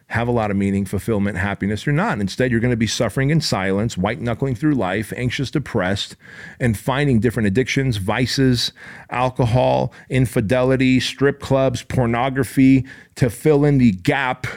have 0.08 0.28
a 0.28 0.32
lot 0.32 0.52
of 0.52 0.58
meaning, 0.58 0.86
fulfillment, 0.86 1.38
happiness? 1.38 1.86
You're 1.86 1.94
not. 1.94 2.20
Instead, 2.20 2.52
you're 2.52 2.60
going 2.60 2.72
to 2.72 2.78
be 2.78 2.88
suffering 2.88 3.32
in 3.32 3.42
silence, 3.42 3.98
white 3.98 4.22
knuckling 4.22 4.56
through 4.56 4.76
life, 4.76 5.12
anxious, 5.16 5.52
depressed, 5.52 6.16
and 6.60 6.78
finding 6.78 7.20
different 7.20 7.48
addictions, 7.48 7.98
vices, 7.98 8.72
alcohol, 9.10 9.94
infidelity, 10.10 11.00
strip 11.00 11.40
clubs, 11.40 11.84
pornography 11.84 12.86
to 13.16 13.30
fill 13.30 13.66
in 13.66 13.78
the 13.78 13.92
gap 13.92 14.48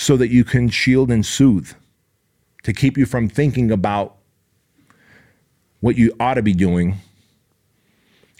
so 0.00 0.16
that 0.16 0.30
you 0.30 0.44
can 0.44 0.70
shield 0.70 1.10
and 1.10 1.26
soothe, 1.26 1.72
to 2.62 2.72
keep 2.72 2.96
you 2.96 3.04
from 3.04 3.28
thinking 3.28 3.70
about 3.70 4.16
what 5.80 5.98
you 5.98 6.10
ought 6.18 6.34
to 6.34 6.42
be 6.42 6.54
doing. 6.54 6.96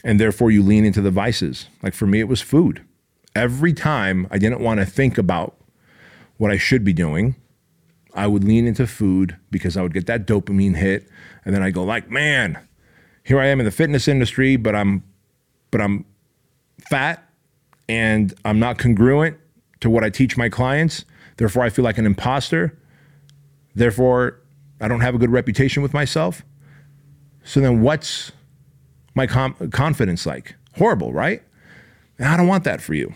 And 0.03 0.19
therefore, 0.19 0.51
you 0.51 0.63
lean 0.63 0.87
into 0.87 1.03
the 1.03 1.11
vices. 1.11 1.67
Like 1.83 1.93
for 1.93 2.07
me, 2.07 2.19
it 2.19 2.29
was 2.29 2.41
food. 2.41 2.83
Every 3.35 3.75
time 3.75 4.27
I 4.31 4.39
didn't 4.39 4.61
want 4.63 4.81
to 4.81 4.87
think 4.87 5.19
about 5.19 5.55
what 6.39 6.51
I 6.51 6.57
should 6.57 6.83
be 6.83 6.95
doing, 6.95 7.35
I 8.15 8.27
would 8.27 8.43
lean 8.43 8.67
into 8.67 8.87
food 8.87 9.37
because 9.51 9.77
I 9.77 9.83
would 9.83 9.93
get 9.93 10.07
that 10.07 10.27
dopamine 10.27 10.77
hit. 10.77 11.11
And 11.45 11.55
then 11.55 11.63
I 11.63 11.71
go, 11.71 11.85
like, 11.85 12.11
man, 12.11 12.59
here 13.23 13.39
I 13.39 13.49
am 13.49 13.61
in 13.61 13.67
the 13.67 13.71
fitness 13.71 14.09
industry, 14.09 14.57
but 14.57 14.75
I'm 14.75 15.03
but 15.71 15.83
I'm 15.83 16.07
fat 16.89 17.23
and 17.87 18.33
I'm 18.47 18.59
not 18.59 18.79
congruent 18.79 19.37
to 19.81 19.91
what 19.91 20.03
I 20.03 20.09
teach 20.09 20.39
my 20.39 20.49
clients. 20.49 21.05
Therefore, 21.41 21.63
I 21.63 21.71
feel 21.71 21.87
like 21.87 21.97
an 21.97 22.05
imposter. 22.05 22.79
Therefore, 23.75 24.43
I 24.79 24.89
don't 24.89 25.01
have 25.01 25.15
a 25.15 25.19
good 25.19 25.31
reputation 25.31 25.83
with 25.83 25.95
myself. 25.95 26.43
So 27.45 27.61
then 27.61 27.81
what's 27.81 28.31
my 29.15 29.27
com- 29.27 29.55
confidence 29.71 30.27
like? 30.27 30.55
Horrible, 30.77 31.15
right? 31.15 31.43
I 32.19 32.37
don't 32.37 32.47
want 32.47 32.65
that 32.65 32.83
for 32.83 32.93
you. 32.93 33.15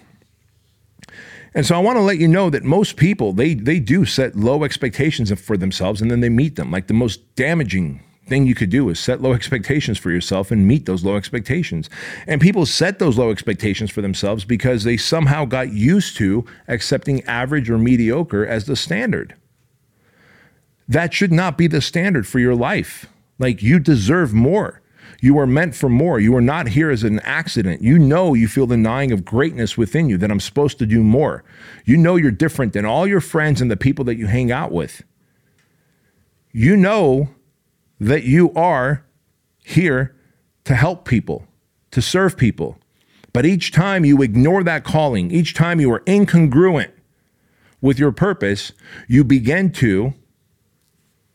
And 1.52 1.66
so 1.66 1.74
I 1.74 1.80
want 1.80 1.98
to 1.98 2.02
let 2.02 2.16
you 2.16 2.26
know 2.26 2.48
that 2.48 2.64
most 2.64 2.96
people 2.96 3.34
they 3.34 3.52
they 3.52 3.78
do 3.78 4.06
set 4.06 4.34
low 4.34 4.64
expectations 4.64 5.30
for 5.38 5.58
themselves 5.58 6.00
and 6.00 6.10
then 6.10 6.20
they 6.20 6.30
meet 6.30 6.56
them. 6.56 6.70
Like 6.70 6.86
the 6.86 6.94
most 6.94 7.34
damaging 7.36 8.02
thing 8.26 8.46
you 8.46 8.54
could 8.54 8.70
do 8.70 8.88
is 8.88 8.98
set 8.98 9.20
low 9.20 9.32
expectations 9.32 9.98
for 9.98 10.10
yourself 10.10 10.50
and 10.50 10.66
meet 10.66 10.86
those 10.86 11.04
low 11.04 11.16
expectations. 11.16 11.90
And 12.26 12.40
people 12.40 12.66
set 12.66 12.98
those 12.98 13.18
low 13.18 13.30
expectations 13.30 13.90
for 13.90 14.02
themselves 14.02 14.44
because 14.44 14.84
they 14.84 14.96
somehow 14.96 15.44
got 15.44 15.72
used 15.72 16.16
to 16.16 16.44
accepting 16.68 17.22
average 17.24 17.68
or 17.70 17.78
mediocre 17.78 18.46
as 18.46 18.64
the 18.64 18.76
standard. 18.76 19.34
That 20.88 21.14
should 21.14 21.32
not 21.32 21.56
be 21.56 21.66
the 21.66 21.80
standard 21.80 22.26
for 22.26 22.38
your 22.38 22.54
life. 22.54 23.06
Like 23.38 23.62
you 23.62 23.78
deserve 23.78 24.32
more. 24.32 24.80
You 25.20 25.38
are 25.38 25.46
meant 25.46 25.74
for 25.74 25.88
more. 25.88 26.20
You 26.20 26.36
are 26.36 26.42
not 26.42 26.68
here 26.68 26.90
as 26.90 27.02
an 27.02 27.20
accident. 27.20 27.82
You 27.82 27.98
know 27.98 28.34
you 28.34 28.46
feel 28.46 28.66
the 28.66 28.76
gnawing 28.76 29.10
of 29.10 29.24
greatness 29.24 29.78
within 29.78 30.08
you 30.08 30.18
that 30.18 30.30
I'm 30.30 30.40
supposed 30.40 30.78
to 30.78 30.86
do 30.86 31.02
more. 31.02 31.44
You 31.84 31.96
know 31.96 32.16
you're 32.16 32.30
different 32.30 32.74
than 32.74 32.84
all 32.84 33.06
your 33.06 33.20
friends 33.22 33.60
and 33.60 33.70
the 33.70 33.76
people 33.76 34.04
that 34.06 34.16
you 34.16 34.26
hang 34.26 34.52
out 34.52 34.70
with. 34.70 35.02
You 36.52 36.76
know 36.76 37.30
that 38.04 38.24
you 38.24 38.52
are 38.52 39.04
here 39.64 40.14
to 40.64 40.74
help 40.74 41.06
people, 41.06 41.46
to 41.90 42.02
serve 42.02 42.36
people. 42.36 42.78
But 43.32 43.46
each 43.46 43.72
time 43.72 44.04
you 44.04 44.20
ignore 44.22 44.62
that 44.62 44.84
calling, 44.84 45.30
each 45.30 45.54
time 45.54 45.80
you 45.80 45.90
are 45.92 46.00
incongruent 46.00 46.90
with 47.80 47.98
your 47.98 48.12
purpose, 48.12 48.72
you 49.08 49.24
begin 49.24 49.72
to 49.72 50.12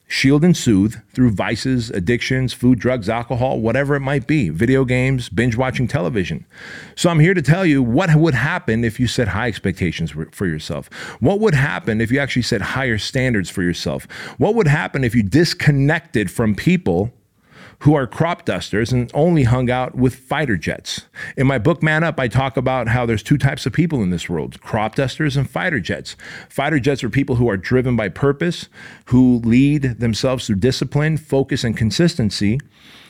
shield 0.10 0.44
and 0.44 0.58
soothe 0.58 0.96
through 1.14 1.30
vices, 1.30 1.92
addictions, 1.92 2.52
food, 2.52 2.80
drugs, 2.80 3.08
alcohol, 3.08 3.60
whatever 3.60 3.96
it 3.96 4.00
might 4.00 4.26
be, 4.26 4.50
video 4.50 4.84
games, 4.84 5.30
binge 5.30 5.56
watching 5.56 5.88
television. 5.88 6.44
So 6.96 7.12
I'm 7.12 7.20
here 7.20 7.36
to 7.36 7.44
tell 7.44 7.64
you 7.64 7.84
what 7.84 8.14
would 8.16 8.34
happen 8.34 8.84
if 8.84 9.00
you 9.00 9.08
set 9.08 9.28
high 9.28 9.48
expectations 9.48 10.12
for 10.32 10.48
yourself. 10.48 10.88
What 11.20 11.40
would 11.40 11.54
happen 11.54 12.02
if 12.02 12.12
you 12.12 12.20
actually 12.20 12.42
set 12.42 12.60
higher 12.60 12.98
standards 12.98 13.52
for 13.52 13.62
yourself? 13.62 14.06
What 14.40 14.56
would 14.56 14.68
happen 14.68 15.04
if 15.04 15.14
you 15.14 15.22
disconnected 15.22 16.32
from 16.32 16.56
people 16.56 17.14
who 17.80 17.96
are 17.96 18.06
crop 18.06 18.46
dusters 18.46 18.92
and 18.92 19.10
only 19.14 19.44
hung 19.44 19.70
out 19.70 19.96
with 19.96 20.16
fighter 20.16 20.58
jets. 20.58 21.06
In 21.38 21.48
my 21.48 21.58
book, 21.58 21.82
Man 21.82 22.04
Up, 22.04 22.20
I 22.20 22.28
talk 22.28 22.58
about 22.58 22.90
how 22.90 23.06
there's 23.06 23.24
two 23.24 23.38
types 23.38 23.66
of 23.66 23.74
people 23.74 24.04
in 24.04 24.10
this 24.10 24.30
world 24.30 24.60
crop 24.62 24.96
dusters 24.96 25.38
and 25.38 25.50
fighter 25.50 25.80
jets. 25.80 26.16
Fighter 26.50 26.80
jets 26.80 27.04
are 27.04 27.10
people 27.10 27.36
who 27.36 27.50
are 27.50 27.58
driven 27.58 27.96
by 27.96 28.10
purpose, 28.10 28.68
who 29.06 29.40
lead 29.40 29.84
themselves 30.00 30.46
through 30.46 30.58
discipline, 30.58 31.18
focus, 31.18 31.64
and 31.64 31.78
consistency. 31.78 32.60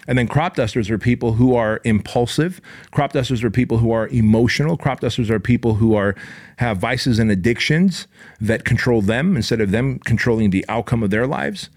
And 0.08 0.18
then 0.18 0.28
crop 0.28 0.56
dusters 0.56 0.90
are 0.90 0.98
people 0.98 1.34
who 1.34 1.56
are 1.56 1.82
impulsive. 1.84 2.62
Crop 2.92 3.14
dusters 3.14 3.44
are 3.44 3.52
people 3.52 3.78
who 3.78 3.92
are 3.92 4.08
emotional. 4.08 4.76
Crop 4.78 5.02
dusters 5.02 5.30
are 5.30 5.40
people 5.40 5.76
who 5.76 5.94
are 5.96 6.16
have 6.58 6.78
vices 6.78 7.20
and 7.20 7.30
addictions 7.30 8.08
that 8.42 8.66
control 8.66 9.02
them 9.02 9.36
instead 9.36 9.62
of 9.62 9.72
them 9.72 10.00
controlling 10.00 10.50
the 10.50 10.66
outcome 10.68 11.04
of 11.04 11.10
their 11.12 11.28
lives. 11.28 11.70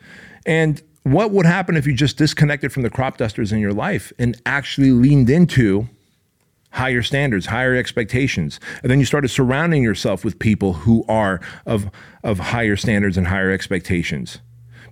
And 0.46 0.82
what 1.04 1.30
would 1.32 1.46
happen 1.46 1.76
if 1.76 1.86
you 1.86 1.94
just 1.94 2.16
disconnected 2.16 2.72
from 2.72 2.82
the 2.82 2.90
crop 2.90 3.16
dusters 3.16 3.52
in 3.52 3.58
your 3.58 3.72
life 3.72 4.12
and 4.18 4.40
actually 4.46 4.92
leaned 4.92 5.28
into 5.28 5.88
higher 6.72 7.02
standards, 7.02 7.46
higher 7.46 7.74
expectations. 7.74 8.58
And 8.82 8.90
then 8.90 8.98
you 8.98 9.04
started 9.04 9.28
surrounding 9.28 9.82
yourself 9.82 10.24
with 10.24 10.38
people 10.38 10.72
who 10.72 11.04
are 11.08 11.40
of, 11.66 11.90
of 12.22 12.38
higher 12.38 12.76
standards 12.76 13.18
and 13.18 13.28
higher 13.28 13.50
expectations. 13.50 14.38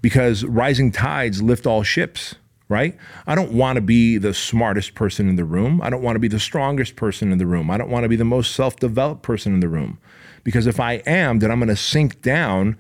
Because 0.03 0.45
rising 0.45 0.93
tides 0.93 1.43
lift 1.43 1.67
all 1.67 1.83
ships, 1.83 2.35
right? 2.69 2.97
I 3.27 3.35
don't 3.35 3.53
want 3.53 3.77
to 3.77 3.81
be 3.81 4.19
the 4.19 4.35
smartest 4.35 4.95
person 4.95 5.29
in 5.29 5.37
the 5.37 5.45
room. 5.45 5.81
I 5.83 5.91
don't 5.91 6.03
want 6.03 6.17
to 6.17 6.21
be 6.21 6.29
the 6.29 6.41
strongest 6.41 6.97
person 6.97 7.33
in 7.33 7.39
the 7.39 7.47
room. 7.47 7.71
I 7.71 7.79
don't 7.79 7.91
want 7.91 8.05
to 8.05 8.09
be 8.09 8.17
the 8.17 8.25
most 8.25 8.55
self 8.55 8.77
developed 8.77 9.23
person 9.23 9.55
in 9.55 9.61
the 9.61 9.69
room. 9.69 9.99
Because 10.45 10.67
if 10.67 10.81
I 10.81 10.95
am, 11.07 11.39
then 11.39 11.51
I'm 11.51 11.59
going 11.59 11.69
to 11.69 11.77
sink 11.77 12.23
down 12.23 12.77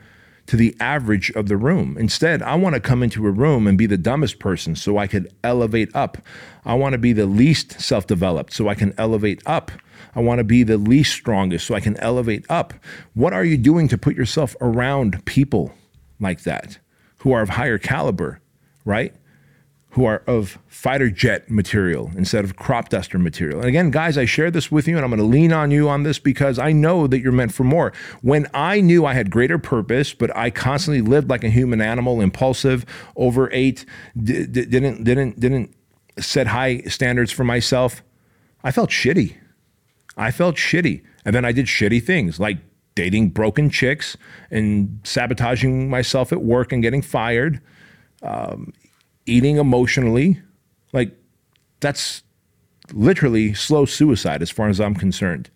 to 0.50 0.56
the 0.56 0.74
average 0.80 1.30
of 1.36 1.46
the 1.46 1.56
room. 1.56 1.96
Instead, 1.96 2.42
I 2.42 2.56
want 2.56 2.74
to 2.74 2.80
come 2.80 3.04
into 3.04 3.24
a 3.24 3.30
room 3.30 3.68
and 3.68 3.78
be 3.78 3.86
the 3.86 3.96
dumbest 3.96 4.40
person 4.40 4.74
so 4.74 4.98
I 4.98 5.06
could 5.06 5.32
elevate 5.44 5.94
up. 5.94 6.18
I 6.64 6.74
want 6.74 6.94
to 6.94 6.98
be 6.98 7.12
the 7.12 7.26
least 7.26 7.80
self 7.80 8.08
developed 8.08 8.52
so 8.52 8.66
I 8.66 8.74
can 8.74 8.92
elevate 8.98 9.40
up. 9.46 9.70
I 10.12 10.18
want 10.18 10.38
to 10.38 10.44
be 10.44 10.64
the 10.64 10.76
least 10.76 11.12
strongest 11.12 11.68
so 11.68 11.76
I 11.76 11.80
can 11.80 11.96
elevate 11.98 12.46
up. 12.48 12.74
What 13.14 13.32
are 13.32 13.44
you 13.44 13.56
doing 13.56 13.86
to 13.90 13.96
put 13.96 14.16
yourself 14.16 14.56
around 14.60 15.24
people 15.24 15.72
like 16.18 16.42
that 16.42 16.78
who 17.18 17.30
are 17.30 17.42
of 17.42 17.50
higher 17.50 17.78
caliber, 17.78 18.40
right? 18.84 19.14
Who 19.90 20.04
are 20.04 20.22
of 20.26 20.58
fighter 20.68 21.10
jet 21.10 21.50
material 21.50 22.10
instead 22.16 22.44
of 22.44 22.56
crop 22.56 22.88
duster 22.90 23.18
material. 23.18 23.58
And 23.58 23.68
again, 23.68 23.90
guys, 23.90 24.16
I 24.16 24.24
share 24.24 24.50
this 24.50 24.70
with 24.70 24.86
you 24.86 24.96
and 24.96 25.04
I'm 25.04 25.10
going 25.10 25.18
to 25.18 25.24
lean 25.24 25.52
on 25.52 25.70
you 25.70 25.88
on 25.88 26.04
this 26.04 26.18
because 26.18 26.58
I 26.58 26.70
know 26.72 27.06
that 27.08 27.20
you're 27.20 27.32
meant 27.32 27.52
for 27.52 27.64
more. 27.64 27.92
When 28.22 28.46
I 28.54 28.80
knew 28.80 29.04
I 29.04 29.14
had 29.14 29.30
greater 29.30 29.58
purpose, 29.58 30.14
but 30.14 30.34
I 30.36 30.50
constantly 30.50 31.00
lived 31.00 31.28
like 31.28 31.42
a 31.42 31.50
human 31.50 31.80
animal, 31.80 32.20
impulsive, 32.20 32.86
overate, 33.16 33.84
d- 34.16 34.46
d- 34.46 34.64
didn't 34.64 35.02
didn't 35.02 35.40
didn't 35.40 35.74
set 36.18 36.46
high 36.46 36.82
standards 36.82 37.32
for 37.32 37.44
myself, 37.44 38.02
I 38.62 38.70
felt 38.70 38.90
shitty. 38.90 39.36
I 40.16 40.30
felt 40.30 40.56
shitty. 40.56 41.02
And 41.24 41.34
then 41.34 41.44
I 41.44 41.52
did 41.52 41.66
shitty 41.66 42.02
things 42.04 42.38
like 42.38 42.58
dating 42.94 43.30
broken 43.30 43.70
chicks 43.70 44.16
and 44.50 45.00
sabotaging 45.04 45.88
myself 45.90 46.32
at 46.32 46.42
work 46.42 46.72
and 46.72 46.82
getting 46.82 47.02
fired. 47.02 47.60
Um, 48.22 48.72
eating 49.30 49.56
emotionally, 49.56 50.40
like 50.92 51.12
that's 51.80 52.22
literally 52.92 53.54
slow 53.54 53.84
suicide 53.84 54.42
as 54.42 54.50
far 54.50 54.68
as 54.68 54.80
I'm 54.80 54.94
concerned. 54.94 55.50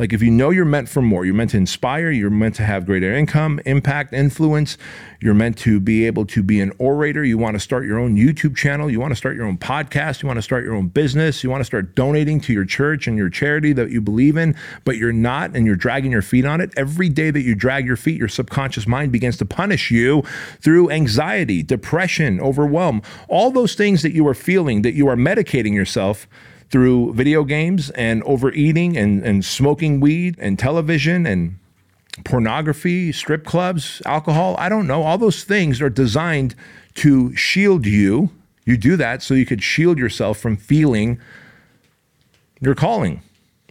Like 0.00 0.14
if 0.14 0.22
you 0.22 0.30
know 0.30 0.48
you're 0.48 0.64
meant 0.64 0.88
for 0.88 1.02
more, 1.02 1.26
you're 1.26 1.34
meant 1.34 1.50
to 1.50 1.58
inspire, 1.58 2.10
you're 2.10 2.30
meant 2.30 2.54
to 2.54 2.62
have 2.62 2.86
greater 2.86 3.14
income, 3.14 3.60
impact, 3.66 4.14
influence, 4.14 4.78
you're 5.20 5.34
meant 5.34 5.58
to 5.58 5.78
be 5.78 6.06
able 6.06 6.24
to 6.24 6.42
be 6.42 6.58
an 6.62 6.72
orator, 6.78 7.22
you 7.22 7.36
want 7.36 7.54
to 7.56 7.60
start 7.60 7.84
your 7.84 7.98
own 7.98 8.16
YouTube 8.16 8.56
channel, 8.56 8.88
you 8.88 8.98
want 8.98 9.10
to 9.10 9.14
start 9.14 9.36
your 9.36 9.44
own 9.44 9.58
podcast, 9.58 10.22
you 10.22 10.26
want 10.26 10.38
to 10.38 10.42
start 10.42 10.64
your 10.64 10.74
own 10.74 10.88
business, 10.88 11.44
you 11.44 11.50
want 11.50 11.60
to 11.60 11.66
start 11.66 11.94
donating 11.94 12.40
to 12.40 12.52
your 12.54 12.64
church 12.64 13.06
and 13.06 13.18
your 13.18 13.28
charity 13.28 13.74
that 13.74 13.90
you 13.90 14.00
believe 14.00 14.38
in, 14.38 14.56
but 14.86 14.96
you're 14.96 15.12
not 15.12 15.54
and 15.54 15.66
you're 15.66 15.76
dragging 15.76 16.10
your 16.10 16.22
feet 16.22 16.46
on 16.46 16.62
it. 16.62 16.72
Every 16.78 17.10
day 17.10 17.30
that 17.30 17.42
you 17.42 17.54
drag 17.54 17.84
your 17.84 17.98
feet, 17.98 18.16
your 18.16 18.28
subconscious 18.28 18.86
mind 18.86 19.12
begins 19.12 19.36
to 19.36 19.44
punish 19.44 19.90
you 19.90 20.22
through 20.62 20.88
anxiety, 20.88 21.62
depression, 21.62 22.40
overwhelm, 22.40 23.02
all 23.28 23.50
those 23.50 23.74
things 23.74 24.00
that 24.00 24.14
you 24.14 24.26
are 24.26 24.34
feeling 24.34 24.80
that 24.80 24.94
you 24.94 25.08
are 25.08 25.16
medicating 25.16 25.74
yourself 25.74 26.26
through 26.70 27.14
video 27.14 27.44
games 27.44 27.90
and 27.90 28.22
overeating 28.22 28.96
and, 28.96 29.24
and 29.24 29.44
smoking 29.44 30.00
weed 30.00 30.36
and 30.38 30.58
television 30.58 31.26
and 31.26 31.58
pornography, 32.24 33.12
strip 33.12 33.44
clubs, 33.44 34.00
alcohol. 34.04 34.54
I 34.58 34.68
don't 34.68 34.86
know. 34.86 35.02
All 35.02 35.18
those 35.18 35.44
things 35.44 35.80
are 35.80 35.90
designed 35.90 36.54
to 36.94 37.34
shield 37.34 37.86
you. 37.86 38.30
You 38.64 38.76
do 38.76 38.96
that 38.96 39.22
so 39.22 39.34
you 39.34 39.46
could 39.46 39.62
shield 39.62 39.98
yourself 39.98 40.38
from 40.38 40.56
feeling 40.56 41.20
your 42.60 42.74
calling. 42.74 43.22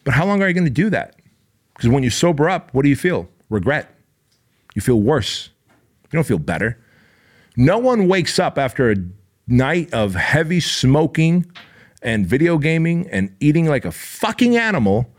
But 0.04 0.14
how 0.14 0.26
long 0.26 0.42
are 0.42 0.48
you 0.48 0.54
going 0.54 0.66
to 0.66 0.70
do 0.70 0.90
that? 0.90 1.16
Because 1.74 1.90
when 1.90 2.04
you 2.04 2.10
sober 2.10 2.50
up, 2.50 2.74
what 2.74 2.84
do 2.84 2.90
you 2.90 2.96
feel? 2.96 3.30
Regret. 3.50 3.96
You 4.76 4.82
feel 4.82 5.00
worse. 5.00 5.50
You 6.12 6.18
don't 6.18 6.26
feel 6.26 6.40
better. 6.40 6.78
No 7.56 7.78
one 7.78 8.08
wakes 8.08 8.40
up 8.40 8.58
after 8.58 8.92
a 8.92 8.96
night 9.48 9.94
of 9.94 10.16
heavy 10.16 10.60
smoking, 10.60 11.46
and 12.02 12.26
video 12.26 12.58
gaming 12.58 13.08
and 13.10 13.36
eating 13.40 13.66
like 13.66 13.86
a 13.86 13.92
fucking 13.92 14.56
animal, 14.56 15.10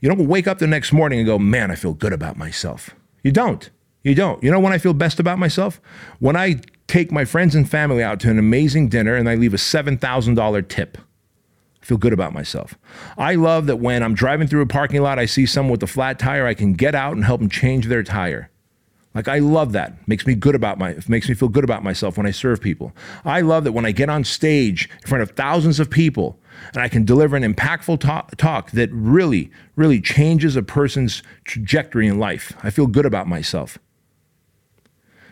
you 0.00 0.08
don't 0.08 0.26
wake 0.26 0.46
up 0.46 0.58
the 0.58 0.66
next 0.66 0.92
morning 0.92 1.18
and 1.18 1.26
go, 1.26 1.38
man, 1.38 1.70
I 1.70 1.76
feel 1.76 1.94
good 1.94 2.12
about 2.12 2.36
myself. 2.36 2.90
You 3.22 3.32
don't. 3.32 3.70
You 4.02 4.14
don't. 4.14 4.42
You 4.42 4.50
know 4.50 4.60
when 4.60 4.72
I 4.72 4.78
feel 4.78 4.92
best 4.92 5.18
about 5.18 5.38
myself? 5.38 5.80
When 6.18 6.36
I 6.36 6.60
take 6.86 7.10
my 7.10 7.24
friends 7.24 7.54
and 7.54 7.68
family 7.68 8.02
out 8.02 8.20
to 8.20 8.30
an 8.30 8.38
amazing 8.38 8.88
dinner 8.88 9.14
and 9.14 9.28
I 9.28 9.34
leave 9.34 9.54
a 9.54 9.58
$7,000 9.58 10.68
tip. 10.68 10.98
I 11.82 11.86
feel 11.86 11.98
good 11.98 12.12
about 12.12 12.32
myself. 12.32 12.74
I 13.18 13.34
love 13.34 13.66
that 13.66 13.76
when 13.76 14.02
I'm 14.02 14.14
driving 14.14 14.46
through 14.46 14.62
a 14.62 14.66
parking 14.66 15.02
lot, 15.02 15.18
I 15.18 15.26
see 15.26 15.46
someone 15.46 15.72
with 15.72 15.82
a 15.82 15.86
flat 15.86 16.18
tire, 16.18 16.46
I 16.46 16.54
can 16.54 16.74
get 16.74 16.94
out 16.94 17.14
and 17.14 17.24
help 17.24 17.40
them 17.40 17.50
change 17.50 17.86
their 17.86 18.02
tire. 18.02 18.50
Like 19.14 19.28
I 19.28 19.38
love 19.38 19.72
that. 19.72 20.06
Makes 20.08 20.26
me 20.26 20.34
good 20.34 20.54
about 20.54 20.78
my 20.78 20.96
makes 21.06 21.28
me 21.28 21.34
feel 21.34 21.48
good 21.48 21.64
about 21.64 21.84
myself 21.84 22.16
when 22.16 22.26
I 22.26 22.32
serve 22.32 22.60
people. 22.60 22.92
I 23.24 23.42
love 23.42 23.64
that 23.64 23.72
when 23.72 23.86
I 23.86 23.92
get 23.92 24.08
on 24.08 24.24
stage 24.24 24.88
in 25.02 25.08
front 25.08 25.22
of 25.22 25.30
thousands 25.32 25.78
of 25.78 25.88
people 25.88 26.38
and 26.72 26.82
I 26.82 26.88
can 26.88 27.04
deliver 27.04 27.36
an 27.36 27.42
impactful 27.42 28.00
talk, 28.00 28.36
talk 28.36 28.72
that 28.72 28.90
really 28.92 29.50
really 29.76 30.00
changes 30.00 30.56
a 30.56 30.62
person's 30.62 31.22
trajectory 31.44 32.08
in 32.08 32.18
life. 32.18 32.52
I 32.64 32.70
feel 32.70 32.88
good 32.88 33.06
about 33.06 33.28
myself. 33.28 33.78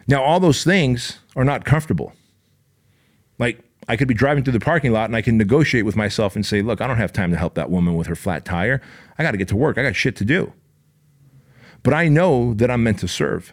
Now 0.07 0.23
all 0.23 0.39
those 0.39 0.63
things 0.63 1.19
are 1.35 1.45
not 1.45 1.65
comfortable. 1.65 2.13
Like 3.39 3.65
I 3.89 3.97
could 3.97 4.07
be 4.07 4.15
driving 4.15 4.45
through 4.45 4.53
the 4.53 4.61
parking 4.61 4.93
lot 4.93 5.07
and 5.07 5.17
I 5.17 5.23
can 5.23 5.37
negotiate 5.37 5.85
with 5.85 5.97
myself 5.97 6.37
and 6.37 6.47
say, 6.47 6.63
"Look, 6.63 6.81
I 6.81 6.87
don't 6.87 6.99
have 6.99 7.13
time 7.13 7.33
to 7.33 7.37
help 7.37 7.55
that 7.55 7.69
woman 7.69 7.97
with 7.97 8.07
her 8.07 8.15
flat 8.15 8.45
tire. 8.45 8.81
I 9.19 9.25
got 9.25 9.33
to 9.33 9.39
get 9.39 9.49
to 9.49 9.57
work. 9.57 9.77
I 9.77 9.83
got 9.83 9.97
shit 9.97 10.15
to 10.17 10.25
do." 10.25 10.53
But 11.83 11.95
I 11.95 12.07
know 12.07 12.55
that 12.55 12.71
I'm 12.71 12.85
meant 12.85 13.01
to 13.01 13.09
serve. 13.09 13.53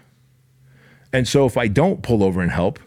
And 1.12 1.28
so 1.28 1.46
if 1.46 1.58
I 1.58 1.68
don't 1.68 2.04
pull 2.04 2.24
over 2.24 2.42
and 2.42 2.52
help, 2.52 2.80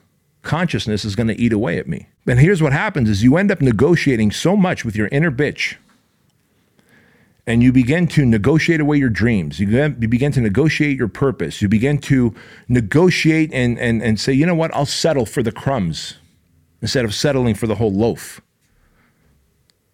consciousness 0.42 1.04
is 1.04 1.16
going 1.16 1.28
to 1.28 1.40
eat 1.40 1.52
away 1.52 1.78
at 1.78 1.88
me. 1.88 2.08
And 2.26 2.38
here's 2.38 2.62
what 2.62 2.72
happens 2.72 3.08
is 3.08 3.22
you 3.22 3.36
end 3.36 3.50
up 3.50 3.60
negotiating 3.60 4.30
so 4.30 4.56
much 4.56 4.84
with 4.84 4.94
your 4.94 5.08
inner 5.08 5.30
bitch 5.30 5.76
and 7.46 7.62
you 7.62 7.72
begin 7.72 8.06
to 8.06 8.24
negotiate 8.24 8.80
away 8.80 8.96
your 8.98 9.08
dreams. 9.08 9.58
You, 9.58 9.88
begin 9.90 10.32
to 10.32 10.40
negotiate 10.40 10.96
your 10.96 11.08
purpose. 11.08 11.60
You 11.60 11.68
begin 11.68 11.98
to 12.02 12.34
negotiate 12.68 13.52
and, 13.52 13.78
and, 13.78 14.00
and 14.02 14.20
say, 14.20 14.32
you 14.32 14.46
know 14.46 14.54
what, 14.54 14.74
I'll 14.74 14.86
settle 14.86 15.26
for 15.26 15.42
the 15.42 15.50
crumbs 15.50 16.14
instead 16.80 17.04
of 17.04 17.14
settling 17.14 17.54
for 17.54 17.66
the 17.66 17.74
whole 17.74 17.92
loaf. 17.92 18.40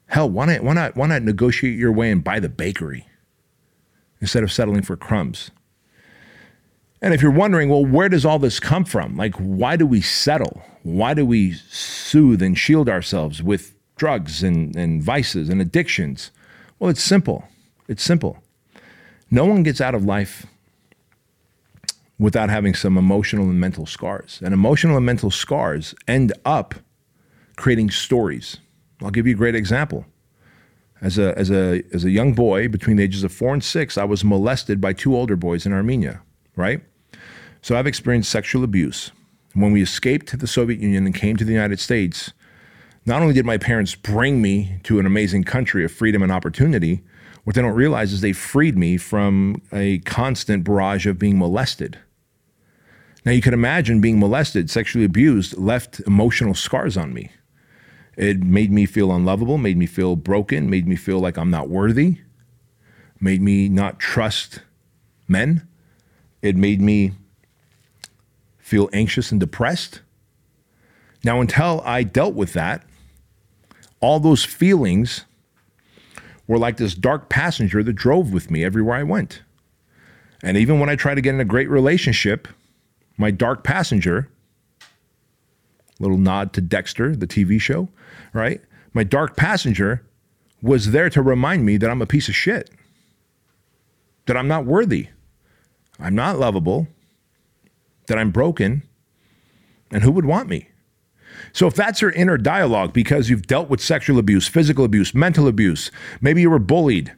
Hell, 0.06 0.28
why 0.28 0.46
not, 0.46 0.62
why 0.62 0.74
not, 0.74 0.96
why 0.96 1.06
not 1.06 1.22
negotiate 1.22 1.78
your 1.78 1.92
way 1.92 2.10
and 2.10 2.22
buy 2.22 2.40
the 2.40 2.48
bakery 2.48 3.06
instead 4.20 4.42
of 4.42 4.52
settling 4.52 4.82
for 4.82 4.96
crumbs? 4.96 5.50
And 7.00 7.14
if 7.14 7.22
you're 7.22 7.30
wondering, 7.30 7.68
well, 7.68 7.84
where 7.84 8.08
does 8.08 8.24
all 8.24 8.38
this 8.38 8.58
come 8.58 8.84
from? 8.84 9.16
Like, 9.16 9.34
why 9.36 9.76
do 9.76 9.86
we 9.86 10.00
settle? 10.00 10.62
Why 10.82 11.14
do 11.14 11.24
we 11.24 11.52
soothe 11.52 12.42
and 12.42 12.58
shield 12.58 12.88
ourselves 12.88 13.42
with 13.42 13.74
drugs 13.96 14.42
and, 14.42 14.74
and 14.74 15.02
vices 15.02 15.48
and 15.48 15.60
addictions? 15.60 16.30
Well, 16.78 16.90
it's 16.90 17.02
simple. 17.02 17.44
It's 17.86 18.02
simple. 18.02 18.42
No 19.30 19.44
one 19.44 19.62
gets 19.62 19.80
out 19.80 19.94
of 19.94 20.04
life 20.04 20.46
without 22.18 22.50
having 22.50 22.74
some 22.74 22.98
emotional 22.98 23.44
and 23.44 23.60
mental 23.60 23.86
scars. 23.86 24.40
And 24.42 24.52
emotional 24.52 24.96
and 24.96 25.06
mental 25.06 25.30
scars 25.30 25.94
end 26.08 26.32
up 26.44 26.74
creating 27.56 27.90
stories. 27.90 28.56
I'll 29.00 29.10
give 29.10 29.26
you 29.26 29.34
a 29.34 29.38
great 29.38 29.54
example. 29.54 30.04
As 31.00 31.16
a, 31.16 31.36
as, 31.38 31.50
a, 31.50 31.84
as 31.92 32.04
a 32.04 32.10
young 32.10 32.32
boy 32.32 32.66
between 32.66 32.96
the 32.96 33.04
ages 33.04 33.22
of 33.22 33.32
four 33.32 33.54
and 33.54 33.62
six, 33.62 33.96
I 33.96 34.02
was 34.02 34.24
molested 34.24 34.80
by 34.80 34.92
two 34.92 35.14
older 35.14 35.36
boys 35.36 35.64
in 35.64 35.72
Armenia, 35.72 36.22
right? 36.56 36.82
So 37.62 37.76
I've 37.76 37.86
experienced 37.86 38.30
sexual 38.30 38.64
abuse. 38.64 39.10
When 39.54 39.72
we 39.72 39.82
escaped 39.82 40.38
the 40.38 40.46
Soviet 40.46 40.80
Union 40.80 41.06
and 41.06 41.14
came 41.14 41.36
to 41.36 41.44
the 41.44 41.52
United 41.52 41.80
States, 41.80 42.32
not 43.06 43.22
only 43.22 43.34
did 43.34 43.46
my 43.46 43.58
parents 43.58 43.94
bring 43.94 44.40
me 44.42 44.80
to 44.84 44.98
an 44.98 45.06
amazing 45.06 45.44
country 45.44 45.84
of 45.84 45.90
freedom 45.90 46.22
and 46.22 46.30
opportunity, 46.30 47.02
what 47.44 47.56
they 47.56 47.62
don't 47.62 47.74
realize 47.74 48.12
is 48.12 48.20
they 48.20 48.32
freed 48.32 48.76
me 48.76 48.98
from 48.98 49.62
a 49.72 49.98
constant 50.00 50.64
barrage 50.64 51.06
of 51.06 51.18
being 51.18 51.38
molested. 51.38 51.98
Now, 53.24 53.32
you 53.32 53.40
can 53.40 53.54
imagine 53.54 54.00
being 54.00 54.20
molested, 54.20 54.70
sexually 54.70 55.04
abused, 55.04 55.56
left 55.56 56.00
emotional 56.00 56.54
scars 56.54 56.96
on 56.96 57.12
me. 57.12 57.30
It 58.16 58.42
made 58.42 58.70
me 58.70 58.84
feel 58.84 59.12
unlovable, 59.12 59.58
made 59.58 59.76
me 59.76 59.86
feel 59.86 60.16
broken, 60.16 60.68
made 60.68 60.86
me 60.86 60.96
feel 60.96 61.20
like 61.20 61.36
I'm 61.36 61.50
not 61.50 61.68
worthy, 61.68 62.18
made 63.20 63.40
me 63.40 63.68
not 63.68 63.98
trust 63.98 64.60
men. 65.26 65.66
It 66.42 66.56
made 66.56 66.80
me 66.80 67.12
feel 68.68 68.90
anxious 68.92 69.32
and 69.32 69.40
depressed. 69.40 70.02
Now, 71.24 71.40
until 71.40 71.82
I 71.84 72.02
dealt 72.02 72.34
with 72.34 72.52
that, 72.52 72.84
all 74.00 74.20
those 74.20 74.44
feelings 74.44 75.24
were 76.46 76.58
like 76.58 76.76
this 76.76 76.94
dark 76.94 77.28
passenger 77.28 77.82
that 77.82 77.94
drove 77.94 78.32
with 78.32 78.50
me 78.50 78.64
everywhere 78.64 78.96
I 78.96 79.02
went. 79.02 79.42
And 80.42 80.56
even 80.56 80.78
when 80.78 80.88
I 80.88 80.96
tried 80.96 81.16
to 81.16 81.20
get 81.20 81.34
in 81.34 81.40
a 81.40 81.44
great 81.44 81.68
relationship, 81.68 82.46
my 83.16 83.30
dark 83.30 83.64
passenger, 83.64 84.28
little 85.98 86.18
nod 86.18 86.52
to 86.52 86.60
Dexter, 86.60 87.16
the 87.16 87.26
TV 87.26 87.60
show, 87.60 87.88
right? 88.32 88.60
My 88.92 89.02
dark 89.02 89.34
passenger 89.34 90.04
was 90.62 90.92
there 90.92 91.10
to 91.10 91.22
remind 91.22 91.64
me 91.64 91.76
that 91.78 91.90
I'm 91.90 92.02
a 92.02 92.06
piece 92.06 92.28
of 92.28 92.36
shit, 92.36 92.70
that 94.26 94.36
I'm 94.36 94.48
not 94.48 94.64
worthy, 94.64 95.08
I'm 95.98 96.14
not 96.14 96.38
lovable, 96.38 96.86
that 98.08 98.18
I'm 98.18 98.30
broken, 98.30 98.82
and 99.90 100.02
who 100.02 100.10
would 100.10 100.26
want 100.26 100.48
me? 100.48 100.68
So 101.52 101.66
if 101.66 101.74
that's 101.74 102.02
your 102.02 102.10
inner 102.10 102.36
dialogue 102.36 102.92
because 102.92 103.30
you've 103.30 103.46
dealt 103.46 103.70
with 103.70 103.80
sexual 103.80 104.18
abuse, 104.18 104.48
physical 104.48 104.84
abuse, 104.84 105.14
mental 105.14 105.46
abuse, 105.46 105.90
maybe 106.20 106.40
you 106.40 106.50
were 106.50 106.58
bullied, 106.58 107.14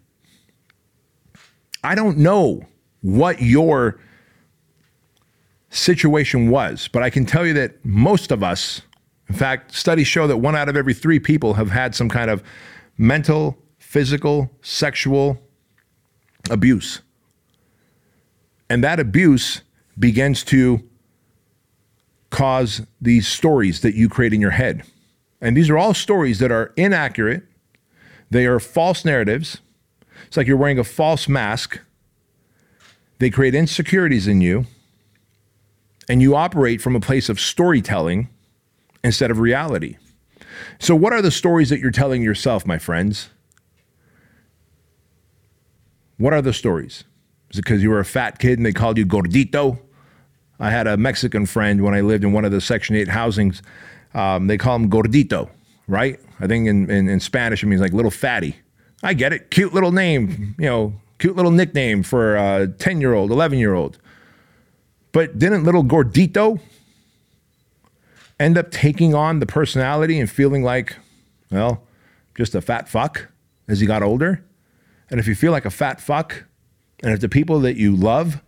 I 1.83 1.95
don't 1.95 2.19
know 2.19 2.67
what 3.01 3.41
your 3.41 3.99
situation 5.71 6.51
was, 6.51 6.89
but 6.89 7.03
I 7.03 7.11
can 7.11 7.25
tell 7.25 7.47
you 7.47 7.55
that 7.55 7.85
most 7.85 8.31
of 8.31 8.43
us, 8.43 8.83
in 9.29 9.35
fact, 9.35 9.75
studies 9.75 10.07
show 10.07 10.27
that 10.27 10.39
one 10.39 10.57
out 10.57 10.69
of 10.69 10.77
every 10.77 10.95
three 10.95 11.19
people 11.19 11.55
have 11.55 11.71
had 11.71 11.95
some 11.95 12.09
kind 12.09 12.31
of 12.31 12.43
mental, 12.99 13.57
physical, 13.79 14.51
sexual 14.61 15.41
abuse. 16.51 17.01
And 18.69 18.85
that 18.85 19.01
abuse 19.01 19.63
begins 20.01 20.43
to 20.45 20.83
cause 22.31 22.83
these 23.01 23.29
stories 23.29 23.83
that 23.83 23.95
you 23.95 24.09
create 24.09 24.33
in 24.33 24.41
your 24.41 24.53
head. 24.53 24.83
And 25.41 25.57
these 25.57 25.71
are 25.71 25.79
all 25.79 25.95
stories 25.95 26.39
that 26.39 26.51
are 26.51 26.73
inaccurate, 26.77 27.45
they 28.31 28.47
are 28.47 28.61
false 28.61 29.05
narratives. 29.05 29.59
It's 30.27 30.37
like 30.37 30.47
you're 30.47 30.57
wearing 30.57 30.79
a 30.79 30.85
false 30.85 31.29
mask. 31.29 31.81
They 33.19 33.31
create 33.31 33.55
insecurities 33.55 34.29
in 34.29 34.41
you 34.41 34.67
and 36.09 36.23
you 36.23 36.37
operate 36.37 36.81
from 36.81 36.95
a 36.95 37.01
place 37.01 37.29
of 37.29 37.41
storytelling 37.41 38.29
instead 39.03 39.31
of 39.31 39.39
reality. 39.39 39.97
So, 40.79 40.95
what 40.95 41.13
are 41.13 41.23
the 41.23 41.31
stories 41.31 41.71
that 41.71 41.81
you're 41.81 41.91
telling 41.91 42.23
yourself, 42.23 42.67
my 42.67 42.79
friends? 42.79 43.31
What 46.19 46.33
are 46.33 46.43
the 46.43 46.53
stories? 46.53 47.05
Is 47.51 47.59
it 47.59 47.65
because 47.65 47.83
you 47.83 47.91
were 47.91 48.01
a 48.01 48.05
fat 48.05 48.39
kid 48.39 48.59
and 48.59 48.67
they 48.67 48.73
called 48.73 48.99
you 48.99 49.07
gordito? 49.07 49.79
I 50.61 50.71
had 50.71 50.87
a 50.87 50.97
Mexican 50.99 51.47
friend 51.47 51.83
when 51.83 51.95
I 51.95 52.03
lived 52.03 52.23
in 52.23 52.33
one 52.33 52.45
of 52.45 52.53
the 52.53 52.61
Section 52.61 52.95
8 52.95 53.09
housings. 53.09 53.63
Um, 54.13 54.47
they 54.47 54.59
call 54.59 54.77
him 54.77 54.91
gordito, 54.91 55.49
right? 55.89 56.21
I 56.39 56.47
think 56.47 56.69
in, 56.69 56.91
in, 56.91 57.09
in 57.09 57.19
Spanish 57.19 57.63
it 57.63 57.67
means 57.67 57.81
like 57.81 57.95
little 57.95 58.11
fatty. 58.11 58.57
I 59.03 59.15
get 59.15 59.33
it. 59.33 59.51
Cute 59.51 59.73
little 59.73 59.93
name, 59.93 60.55
you 60.59 60.67
know, 60.67 60.93
cute 61.19 61.35
little 61.35 61.51
nickname 61.51 62.03
for 62.03 62.37
a 62.37 62.69
10 62.69 63.01
year 63.01 63.15
old, 63.15 63.31
11 63.31 63.59
year 63.59 63.73
old. 63.73 63.99
But 65.13 65.39
didn't 65.39 65.65
little 65.65 65.83
Gordito 65.83 66.61
end 68.39 68.59
up 68.59 68.71
taking 68.71 69.15
on 69.15 69.41
the 69.41 69.47
personality 69.47 70.21
and 70.21 70.31
feeling 70.31 70.63
like, 70.63 70.97
well, 71.51 71.83
just 72.37 72.55
a 72.55 72.61
fat 72.61 72.89
fuck 72.89 73.29
as 73.67 73.81
he 73.81 73.87
got 73.87 74.03
older? 74.03 74.45
And 75.09 75.19
if 75.19 75.27
you 75.27 75.35
feel 75.35 75.53
like 75.53 75.65
a 75.65 75.71
fat 75.71 76.01
fuck, 76.01 76.45
and 77.03 77.13
if 77.13 77.21
the 77.21 77.29
people 77.29 77.61
that 77.61 77.77
you 77.77 77.97
love 77.97 78.43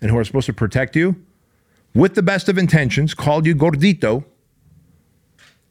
and 0.00 0.10
who 0.10 0.16
are 0.16 0.24
supposed 0.24 0.46
to 0.46 0.52
protect 0.52 0.96
you, 0.96 1.16
with 1.98 2.14
the 2.14 2.22
best 2.22 2.48
of 2.48 2.56
intentions, 2.56 3.12
called 3.12 3.44
you 3.44 3.56
Gordito, 3.56 4.24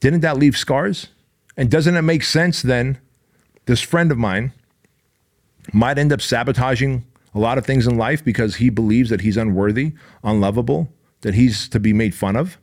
didn't 0.02 0.20
that 0.20 0.38
leave 0.38 0.58
scars? 0.58 1.08
And 1.56 1.72
doesn't 1.72 1.96
it 1.96 2.02
make 2.02 2.22
sense 2.22 2.62
then? 2.62 3.00
This 3.66 3.82
friend 3.82 4.12
of 4.12 4.18
mine 4.18 4.52
might 5.72 5.98
end 5.98 6.12
up 6.12 6.22
sabotaging 6.22 7.06
a 7.34 7.40
lot 7.40 7.58
of 7.58 7.66
things 7.66 7.88
in 7.88 7.96
life 7.98 8.26
because 8.26 8.58
he 8.58 8.70
believes 8.70 9.10
that 9.10 9.22
he's 9.22 9.38
unworthy, 9.38 9.94
unlovable, 10.22 10.92
that 11.22 11.34
he's 11.34 11.70
to 11.70 11.80
be 11.80 11.94
made 11.94 12.14
fun 12.14 12.36
of. 12.36 12.58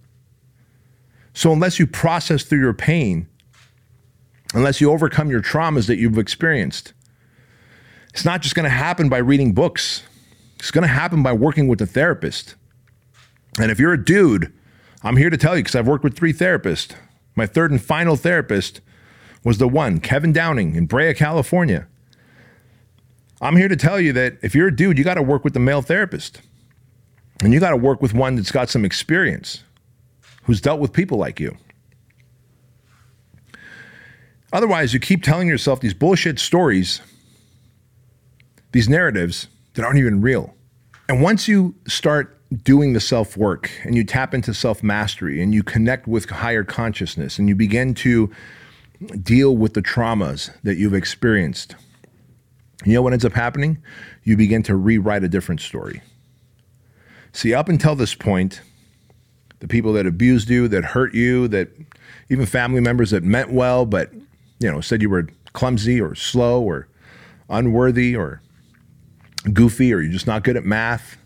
So, 1.33 1.51
unless 1.51 1.79
you 1.79 1.87
process 1.87 2.45
through 2.45 2.61
your 2.61 2.75
pain, 2.75 3.29
unless 4.53 4.79
you 4.79 4.93
overcome 4.93 5.31
your 5.31 5.41
traumas 5.41 5.87
that 5.87 5.97
you've 5.97 6.19
experienced, 6.19 6.93
it's 8.13 8.27
not 8.27 8.43
just 8.43 8.55
going 8.55 8.65
to 8.65 8.77
happen 8.77 9.09
by 9.09 9.19
reading 9.19 9.55
books. 9.55 10.03
It's 10.59 10.71
going 10.71 10.83
to 10.83 10.89
happen 10.89 11.23
by 11.23 11.33
working 11.33 11.67
with 11.67 11.81
a 11.81 11.87
therapist. 11.87 12.57
And 13.59 13.71
if 13.71 13.79
you're 13.79 13.93
a 13.93 14.05
dude, 14.05 14.53
I'm 15.03 15.17
here 15.17 15.31
to 15.31 15.37
tell 15.37 15.57
you 15.57 15.63
because 15.63 15.75
I've 15.75 15.87
worked 15.87 16.05
with 16.05 16.17
three 16.17 16.33
therapists. 16.33 16.95
My 17.37 17.47
third 17.47 17.71
and 17.71 17.83
final 17.83 18.17
therapist 18.17 18.81
was 19.45 19.59
the 19.59 19.69
one, 19.69 20.01
Kevin 20.01 20.33
Downing 20.33 20.75
in 20.75 20.87
Brea, 20.87 21.15
California. 21.15 21.87
I'm 23.41 23.57
here 23.57 23.69
to 23.69 23.77
tell 23.77 24.01
you 24.01 24.13
that 24.15 24.39
if 24.43 24.55
you're 24.55 24.69
a 24.69 24.75
dude, 24.75 24.97
you 24.97 25.05
got 25.05 25.15
to 25.15 25.23
work 25.23 25.45
with 25.45 25.53
the 25.53 25.61
male 25.61 25.83
therapist. 25.83 26.41
And 27.43 27.53
you 27.53 27.61
got 27.61 27.71
to 27.71 27.77
work 27.77 28.01
with 28.01 28.15
one 28.15 28.37
that's 28.37 28.53
got 28.53 28.71
some 28.71 28.85
experience, 28.85 29.65
who's 30.45 30.61
dealt 30.61 30.81
with 30.81 30.93
people 30.93 31.19
like 31.19 31.41
you. 31.41 31.57
Otherwise, 34.53 34.95
you 34.95 35.01
keep 35.01 35.23
telling 35.23 35.49
yourself 35.49 35.81
these 35.81 35.95
bullshit 35.95 36.39
stories, 36.39 37.01
these 38.73 38.89
narratives 38.89 39.49
that 39.75 39.85
aren't 39.85 39.99
even 39.99 40.21
real. 40.21 40.55
And 41.09 41.21
once 41.21 41.49
you 41.49 41.75
start 41.89 42.41
doing 42.63 42.93
the 42.93 43.01
self 43.01 43.37
work 43.37 43.71
and 43.83 43.97
you 43.97 44.05
tap 44.05 44.35
into 44.35 44.55
self 44.55 44.83
mastery 44.83 45.43
and 45.43 45.55
you 45.55 45.63
connect 45.63 46.07
with 46.07 46.29
higher 46.29 46.65
consciousness 46.65 47.39
and 47.39 47.49
you 47.49 47.55
begin 47.55 47.95
to 47.95 48.31
deal 49.23 49.57
with 49.57 49.75
the 49.75 49.83
traumas 49.83 50.51
that 50.63 50.77
you've 50.77 50.95
experienced, 50.95 51.75
you 52.85 52.95
know 52.95 53.03
what 53.03 53.13
ends 53.13 53.25
up 53.25 53.33
happening? 53.33 53.79
You 54.23 54.37
begin 54.37 54.63
to 54.65 54.77
rewrite 54.77 55.25
a 55.25 55.29
different 55.29 55.61
story. 55.61 56.03
See, 57.33 57.53
up 57.53 57.69
until 57.69 57.97
this 57.97 58.15
point, 58.15 58.61
the 59.61 59.69
people 59.69 59.93
that 59.95 60.07
abused 60.07 60.49
you, 60.49 60.69
that 60.69 60.85
hurt 60.85 61.15
you, 61.15 61.49
that 61.49 61.71
even 62.29 62.47
family 62.47 62.81
members 62.81 63.11
that 63.11 63.23
meant 63.23 63.53
well, 63.53 63.87
but 63.87 64.13
you 64.61 64.71
know, 64.71 64.81
said 64.81 65.03
you 65.03 65.11
were 65.11 65.29
clumsy 65.53 66.01
or 66.01 66.15
slow 66.15 66.63
or 66.63 66.89
unworthy 67.49 68.15
or 68.15 68.41
goofy 69.53 69.93
or 69.93 70.01
you're 70.01 70.13
just 70.13 70.27
not 70.27 70.45
good 70.45 70.57
at 70.57 70.65
math, 70.65 71.17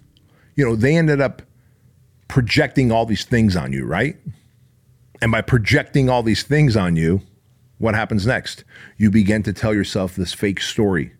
you 0.58 0.64
know, 0.64 0.74
they 0.74 0.96
ended 0.96 1.20
up 1.20 1.40
projecting 2.26 2.90
all 2.90 3.06
these 3.06 3.24
things 3.24 3.54
on 3.54 3.72
you, 3.72 3.86
right? 3.86 4.16
And 5.22 5.30
by 5.30 5.40
projecting 5.40 6.10
all 6.10 6.24
these 6.24 6.42
things 6.42 6.76
on 6.76 6.96
you, 6.96 7.22
what 7.78 7.94
happens 7.94 8.26
next? 8.26 8.64
You 8.96 9.08
begin 9.08 9.44
to 9.44 9.52
tell 9.52 9.72
yourself 9.72 10.16
this 10.16 10.32
fake 10.32 10.60
story. 10.60 11.12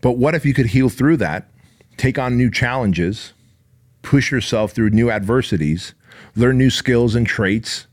But 0.00 0.12
what 0.12 0.36
if 0.36 0.46
you 0.46 0.54
could 0.54 0.66
heal 0.66 0.88
through 0.88 1.16
that, 1.16 1.48
take 1.96 2.20
on 2.20 2.36
new 2.36 2.52
challenges, 2.52 3.32
push 4.00 4.30
yourself 4.30 4.70
through 4.70 4.90
new 4.90 5.10
adversities, 5.10 5.92
learn 6.36 6.58
new 6.58 6.70
skills 6.70 7.16
and 7.16 7.26
traits, 7.26 7.88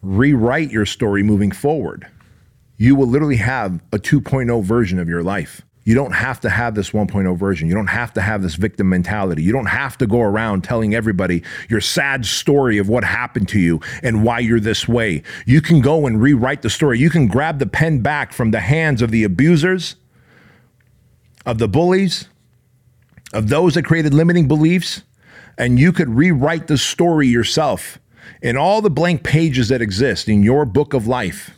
rewrite 0.00 0.70
your 0.70 0.86
story 0.86 1.22
moving 1.22 1.50
forward? 1.50 2.06
You 2.78 2.94
will 2.94 3.06
literally 3.06 3.36
have 3.36 3.82
a 3.92 3.98
2.0 3.98 4.64
version 4.64 4.98
of 4.98 5.10
your 5.10 5.22
life. 5.22 5.65
You 5.86 5.94
don't 5.94 6.14
have 6.14 6.40
to 6.40 6.50
have 6.50 6.74
this 6.74 6.90
1.0 6.90 7.38
version. 7.38 7.68
You 7.68 7.74
don't 7.74 7.86
have 7.86 8.12
to 8.14 8.20
have 8.20 8.42
this 8.42 8.56
victim 8.56 8.88
mentality. 8.88 9.44
You 9.44 9.52
don't 9.52 9.66
have 9.66 9.96
to 9.98 10.06
go 10.08 10.20
around 10.20 10.64
telling 10.64 10.96
everybody 10.96 11.44
your 11.68 11.80
sad 11.80 12.26
story 12.26 12.78
of 12.78 12.88
what 12.88 13.04
happened 13.04 13.48
to 13.50 13.60
you 13.60 13.80
and 14.02 14.24
why 14.24 14.40
you're 14.40 14.58
this 14.58 14.88
way. 14.88 15.22
You 15.46 15.62
can 15.62 15.80
go 15.80 16.08
and 16.08 16.20
rewrite 16.20 16.62
the 16.62 16.70
story. 16.70 16.98
You 16.98 17.08
can 17.08 17.28
grab 17.28 17.60
the 17.60 17.66
pen 17.66 18.00
back 18.00 18.32
from 18.32 18.50
the 18.50 18.58
hands 18.58 19.00
of 19.00 19.12
the 19.12 19.22
abusers, 19.22 19.94
of 21.46 21.58
the 21.58 21.68
bullies, 21.68 22.28
of 23.32 23.48
those 23.48 23.74
that 23.74 23.84
created 23.84 24.12
limiting 24.12 24.48
beliefs, 24.48 25.04
and 25.56 25.78
you 25.78 25.92
could 25.92 26.08
rewrite 26.08 26.66
the 26.66 26.78
story 26.78 27.28
yourself 27.28 28.00
in 28.42 28.56
all 28.56 28.82
the 28.82 28.90
blank 28.90 29.22
pages 29.22 29.68
that 29.68 29.80
exist 29.80 30.28
in 30.28 30.42
your 30.42 30.64
book 30.64 30.94
of 30.94 31.06
life. 31.06 31.55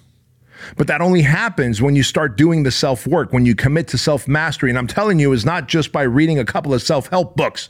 But 0.77 0.87
that 0.87 1.01
only 1.01 1.23
happens 1.23 1.81
when 1.83 1.97
you 1.97 2.03
start 2.03 2.37
doing 2.37 2.63
the 2.63 2.71
self 2.71 3.07
work, 3.07 3.33
when 3.33 3.47
you 3.47 3.55
commit 3.55 3.89
to 3.89 3.99
self 3.99 4.29
mastery. 4.29 4.71
And 4.71 4.79
I'm 4.79 4.87
telling 4.87 5.19
you, 5.19 5.33
is 5.33 5.45
not 5.45 5.69
just 5.69 5.93
by 5.93 6.03
reading 6.03 6.39
a 6.39 6.45
couple 6.45 6.75
of 6.75 6.83
self 6.83 7.09
help 7.09 7.37
books. 7.37 7.69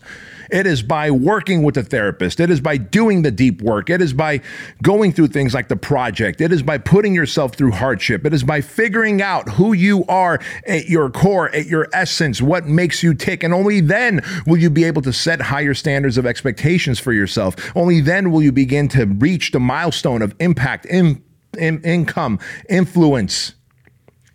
It 0.50 0.66
is 0.66 0.82
by 0.82 1.10
working 1.10 1.62
with 1.62 1.76
a 1.76 1.82
therapist. 1.82 2.40
It 2.40 2.50
is 2.50 2.60
by 2.60 2.78
doing 2.78 3.22
the 3.22 3.30
deep 3.30 3.60
work. 3.60 3.90
It 3.90 4.00
is 4.00 4.12
by 4.12 4.40
going 4.82 5.12
through 5.12 5.28
things 5.28 5.52
like 5.52 5.68
the 5.68 5.76
project. 5.76 6.40
It 6.40 6.52
is 6.52 6.62
by 6.62 6.78
putting 6.78 7.14
yourself 7.14 7.54
through 7.54 7.72
hardship. 7.72 8.24
It 8.24 8.32
is 8.32 8.42
by 8.42 8.62
figuring 8.62 9.20
out 9.20 9.48
who 9.50 9.74
you 9.74 10.06
are 10.06 10.40
at 10.66 10.88
your 10.88 11.10
core, 11.10 11.54
at 11.54 11.66
your 11.66 11.88
essence, 11.92 12.40
what 12.40 12.66
makes 12.66 13.02
you 13.02 13.12
tick. 13.12 13.42
And 13.42 13.52
only 13.52 13.80
then 13.80 14.22
will 14.46 14.56
you 14.56 14.70
be 14.70 14.84
able 14.84 15.02
to 15.02 15.12
set 15.12 15.40
higher 15.40 15.74
standards 15.74 16.16
of 16.16 16.24
expectations 16.24 16.98
for 16.98 17.12
yourself. 17.12 17.54
Only 17.76 18.00
then 18.00 18.30
will 18.30 18.42
you 18.42 18.52
begin 18.52 18.88
to 18.88 19.04
reach 19.04 19.50
the 19.50 19.60
milestone 19.60 20.22
of 20.22 20.34
impact, 20.40 20.86
in, 20.86 21.22
in, 21.56 21.82
income, 21.82 22.38
influence, 22.68 23.54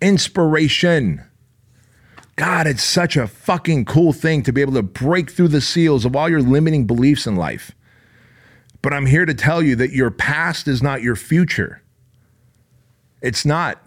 inspiration. 0.01 1.23
God, 2.35 2.65
it's 2.65 2.83
such 2.83 3.15
a 3.15 3.27
fucking 3.27 3.85
cool 3.85 4.11
thing 4.13 4.41
to 4.43 4.51
be 4.51 4.61
able 4.61 4.73
to 4.73 4.81
break 4.81 5.29
through 5.29 5.49
the 5.49 5.61
seals 5.61 6.05
of 6.05 6.15
all 6.15 6.29
your 6.29 6.41
limiting 6.41 6.87
beliefs 6.87 7.27
in 7.27 7.35
life. 7.35 7.71
But 8.81 8.93
I'm 8.93 9.05
here 9.05 9.25
to 9.25 9.33
tell 9.33 9.61
you 9.61 9.75
that 9.77 9.91
your 9.91 10.11
past 10.11 10.67
is 10.67 10.81
not 10.81 11.01
your 11.01 11.15
future. 11.15 11.81
It's 13.21 13.45
not. 13.45 13.81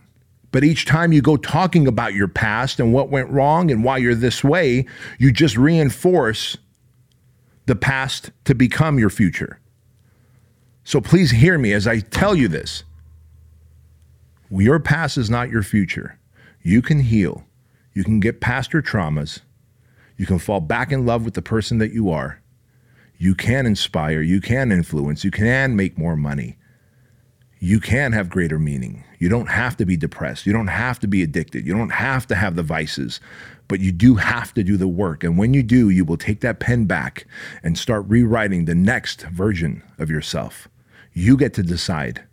But 0.53 0.65
each 0.65 0.87
time 0.87 1.13
you 1.13 1.21
go 1.21 1.37
talking 1.37 1.87
about 1.87 2.15
your 2.15 2.29
past 2.29 2.81
and 2.81 2.93
what 2.93 3.11
went 3.11 3.29
wrong 3.29 3.71
and 3.71 3.85
why 3.85 3.99
you're 3.99 4.15
this 4.15 4.43
way, 4.43 4.87
you 5.19 5.33
just 5.33 5.57
reinforce 5.57 6.57
the 7.67 7.77
past 7.77 8.31
to 8.45 8.55
become 8.55 8.99
your 8.99 9.11
future. 9.11 9.61
So 10.85 11.01
please 11.01 11.33
hear 11.33 11.59
me 11.59 11.73
as 11.73 11.87
I 11.87 11.99
tell 12.01 12.35
you 12.35 12.49
this. 12.49 12.85
Your 14.51 14.79
past 14.79 15.19
is 15.19 15.31
not 15.31 15.51
your 15.51 15.63
future. 15.63 16.19
You 16.63 16.83
can 16.83 17.01
heal. 17.01 17.45
You 17.95 18.05
can 18.05 18.21
get 18.21 18.41
past 18.41 18.73
your 18.73 18.83
traumas. 18.83 19.41
You 20.17 20.27
can 20.27 20.39
fall 20.39 20.61
back 20.61 20.93
in 20.93 21.07
love 21.07 21.25
with 21.25 21.35
the 21.35 21.43
person 21.43 21.79
that 21.79 21.93
you 21.93 22.11
are. 22.11 22.43
You 23.19 23.35
can 23.35 23.67
inspire. 23.67 24.21
You 24.21 24.41
can 24.41 24.71
influence. 24.71 25.25
You 25.25 25.31
can 25.31 25.77
make 25.77 25.99
more 25.99 26.17
money. 26.17 26.57
You 27.59 27.81
can 27.81 28.13
have 28.13 28.29
greater 28.29 28.59
meaning. 28.59 29.05
You 29.19 29.29
don't 29.29 29.49
have 29.49 29.77
to 29.79 29.87
be 29.87 29.97
depressed. 29.97 30.47
You 30.47 30.53
don't 30.53 30.67
have 30.67 31.01
to 31.01 31.09
be 31.09 31.23
addicted. 31.23 31.67
You 31.67 31.75
don't 31.75 31.91
have 31.91 32.27
to 32.27 32.35
have 32.35 32.55
the 32.55 32.63
vices, 32.63 33.19
but 33.67 33.81
you 33.81 33.93
do 33.93 34.17
have 34.17 34.53
to 34.55 34.63
do 34.63 34.77
the 34.77 34.89
work. 34.89 35.25
And 35.25 35.39
when 35.39 35.55
you 35.55 35.63
do, 35.63 35.89
you 35.89 36.05
will 36.05 36.19
take 36.19 36.41
that 36.41 36.61
pen 36.61 36.85
back 36.85 37.27
and 37.63 37.79
start 37.79 38.05
rewriting 38.09 38.67
the 38.67 38.75
next 38.75 39.23
version 39.23 39.83
of 39.99 40.11
yourself. 40.11 40.69
You 41.15 41.39
get 41.39 41.55
to 41.55 41.63
decide 41.63 42.25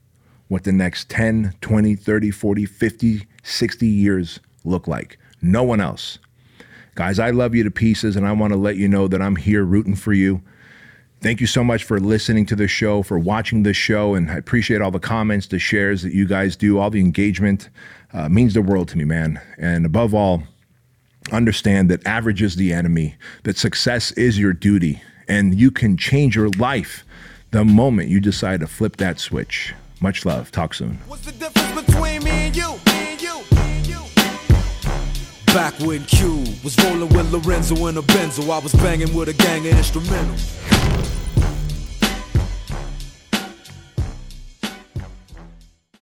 what 0.54 0.64
the 0.64 0.72
next 0.72 1.10
10, 1.10 1.56
20, 1.62 1.96
30, 1.96 2.32
40, 2.32 2.66
50, 2.66 3.28
60 3.44 3.88
years 3.88 4.40
look 4.64 4.88
like 4.88 5.18
no 5.42 5.64
one 5.64 5.82
else. 5.82 6.20
Guys, 6.96 7.18
I 7.18 7.32
love 7.32 7.56
you 7.56 7.64
to 7.64 7.72
pieces, 7.72 8.16
and 8.16 8.26
I 8.26 8.32
want 8.34 8.54
to 8.54 8.58
let 8.58 8.78
you 8.78 8.88
know 8.88 9.08
that 9.08 9.22
I'm 9.22 9.36
here 9.36 9.64
rooting 9.64 9.96
for 9.96 10.14
you. 10.14 10.42
Thank 11.22 11.42
you 11.42 11.48
so 11.48 11.64
much 11.64 11.84
for 11.84 12.00
listening 12.00 12.46
to 12.46 12.56
the 12.56 12.68
show, 12.68 13.02
for 13.02 13.18
watching 13.18 13.64
the 13.64 13.74
show, 13.74 14.14
and 14.14 14.30
I 14.30 14.36
appreciate 14.36 14.80
all 14.80 14.92
the 14.92 15.00
comments, 15.00 15.48
the 15.48 15.58
shares 15.58 16.04
that 16.04 16.14
you 16.14 16.28
guys 16.28 16.56
do, 16.56 16.78
all 16.78 16.92
the 16.92 17.00
engagement. 17.00 17.70
Uh, 18.14 18.30
means 18.30 18.54
the 18.54 18.62
world 18.62 18.88
to 18.90 18.98
me, 18.98 19.06
man. 19.06 19.42
And 19.58 19.88
above 19.88 20.14
all, 20.14 20.44
understand 21.32 21.90
that 21.90 22.06
average 22.06 22.44
is 22.44 22.58
the 22.58 22.74
enemy, 22.74 23.16
that 23.42 23.58
success 23.58 24.12
is 24.12 24.38
your 24.38 24.54
duty, 24.54 25.02
and 25.28 25.60
you 25.60 25.72
can 25.72 25.98
change 25.98 26.36
your 26.36 26.50
life 26.50 27.04
the 27.50 27.66
moment 27.66 28.10
you 28.10 28.20
decide 28.20 28.60
to 28.60 28.68
flip 28.68 28.98
that 28.98 29.20
switch. 29.20 29.74
Much 30.04 30.26
love. 30.26 30.52
Talk 30.52 30.74
soon. 30.74 31.00
Back 35.46 35.80
when 35.80 36.04
Q 36.04 36.44
was 36.62 36.78
rolling 36.84 37.08
with 37.08 37.32
Lorenzo 37.32 37.88
a 37.98 38.02
Benzo, 38.02 38.50
I 38.50 38.60
was 38.60 38.74
banging 38.74 39.14
with 39.14 39.30
a 39.30 39.34
gang 39.34 39.66
of 39.66 39.74
instrumentals. 39.76 41.23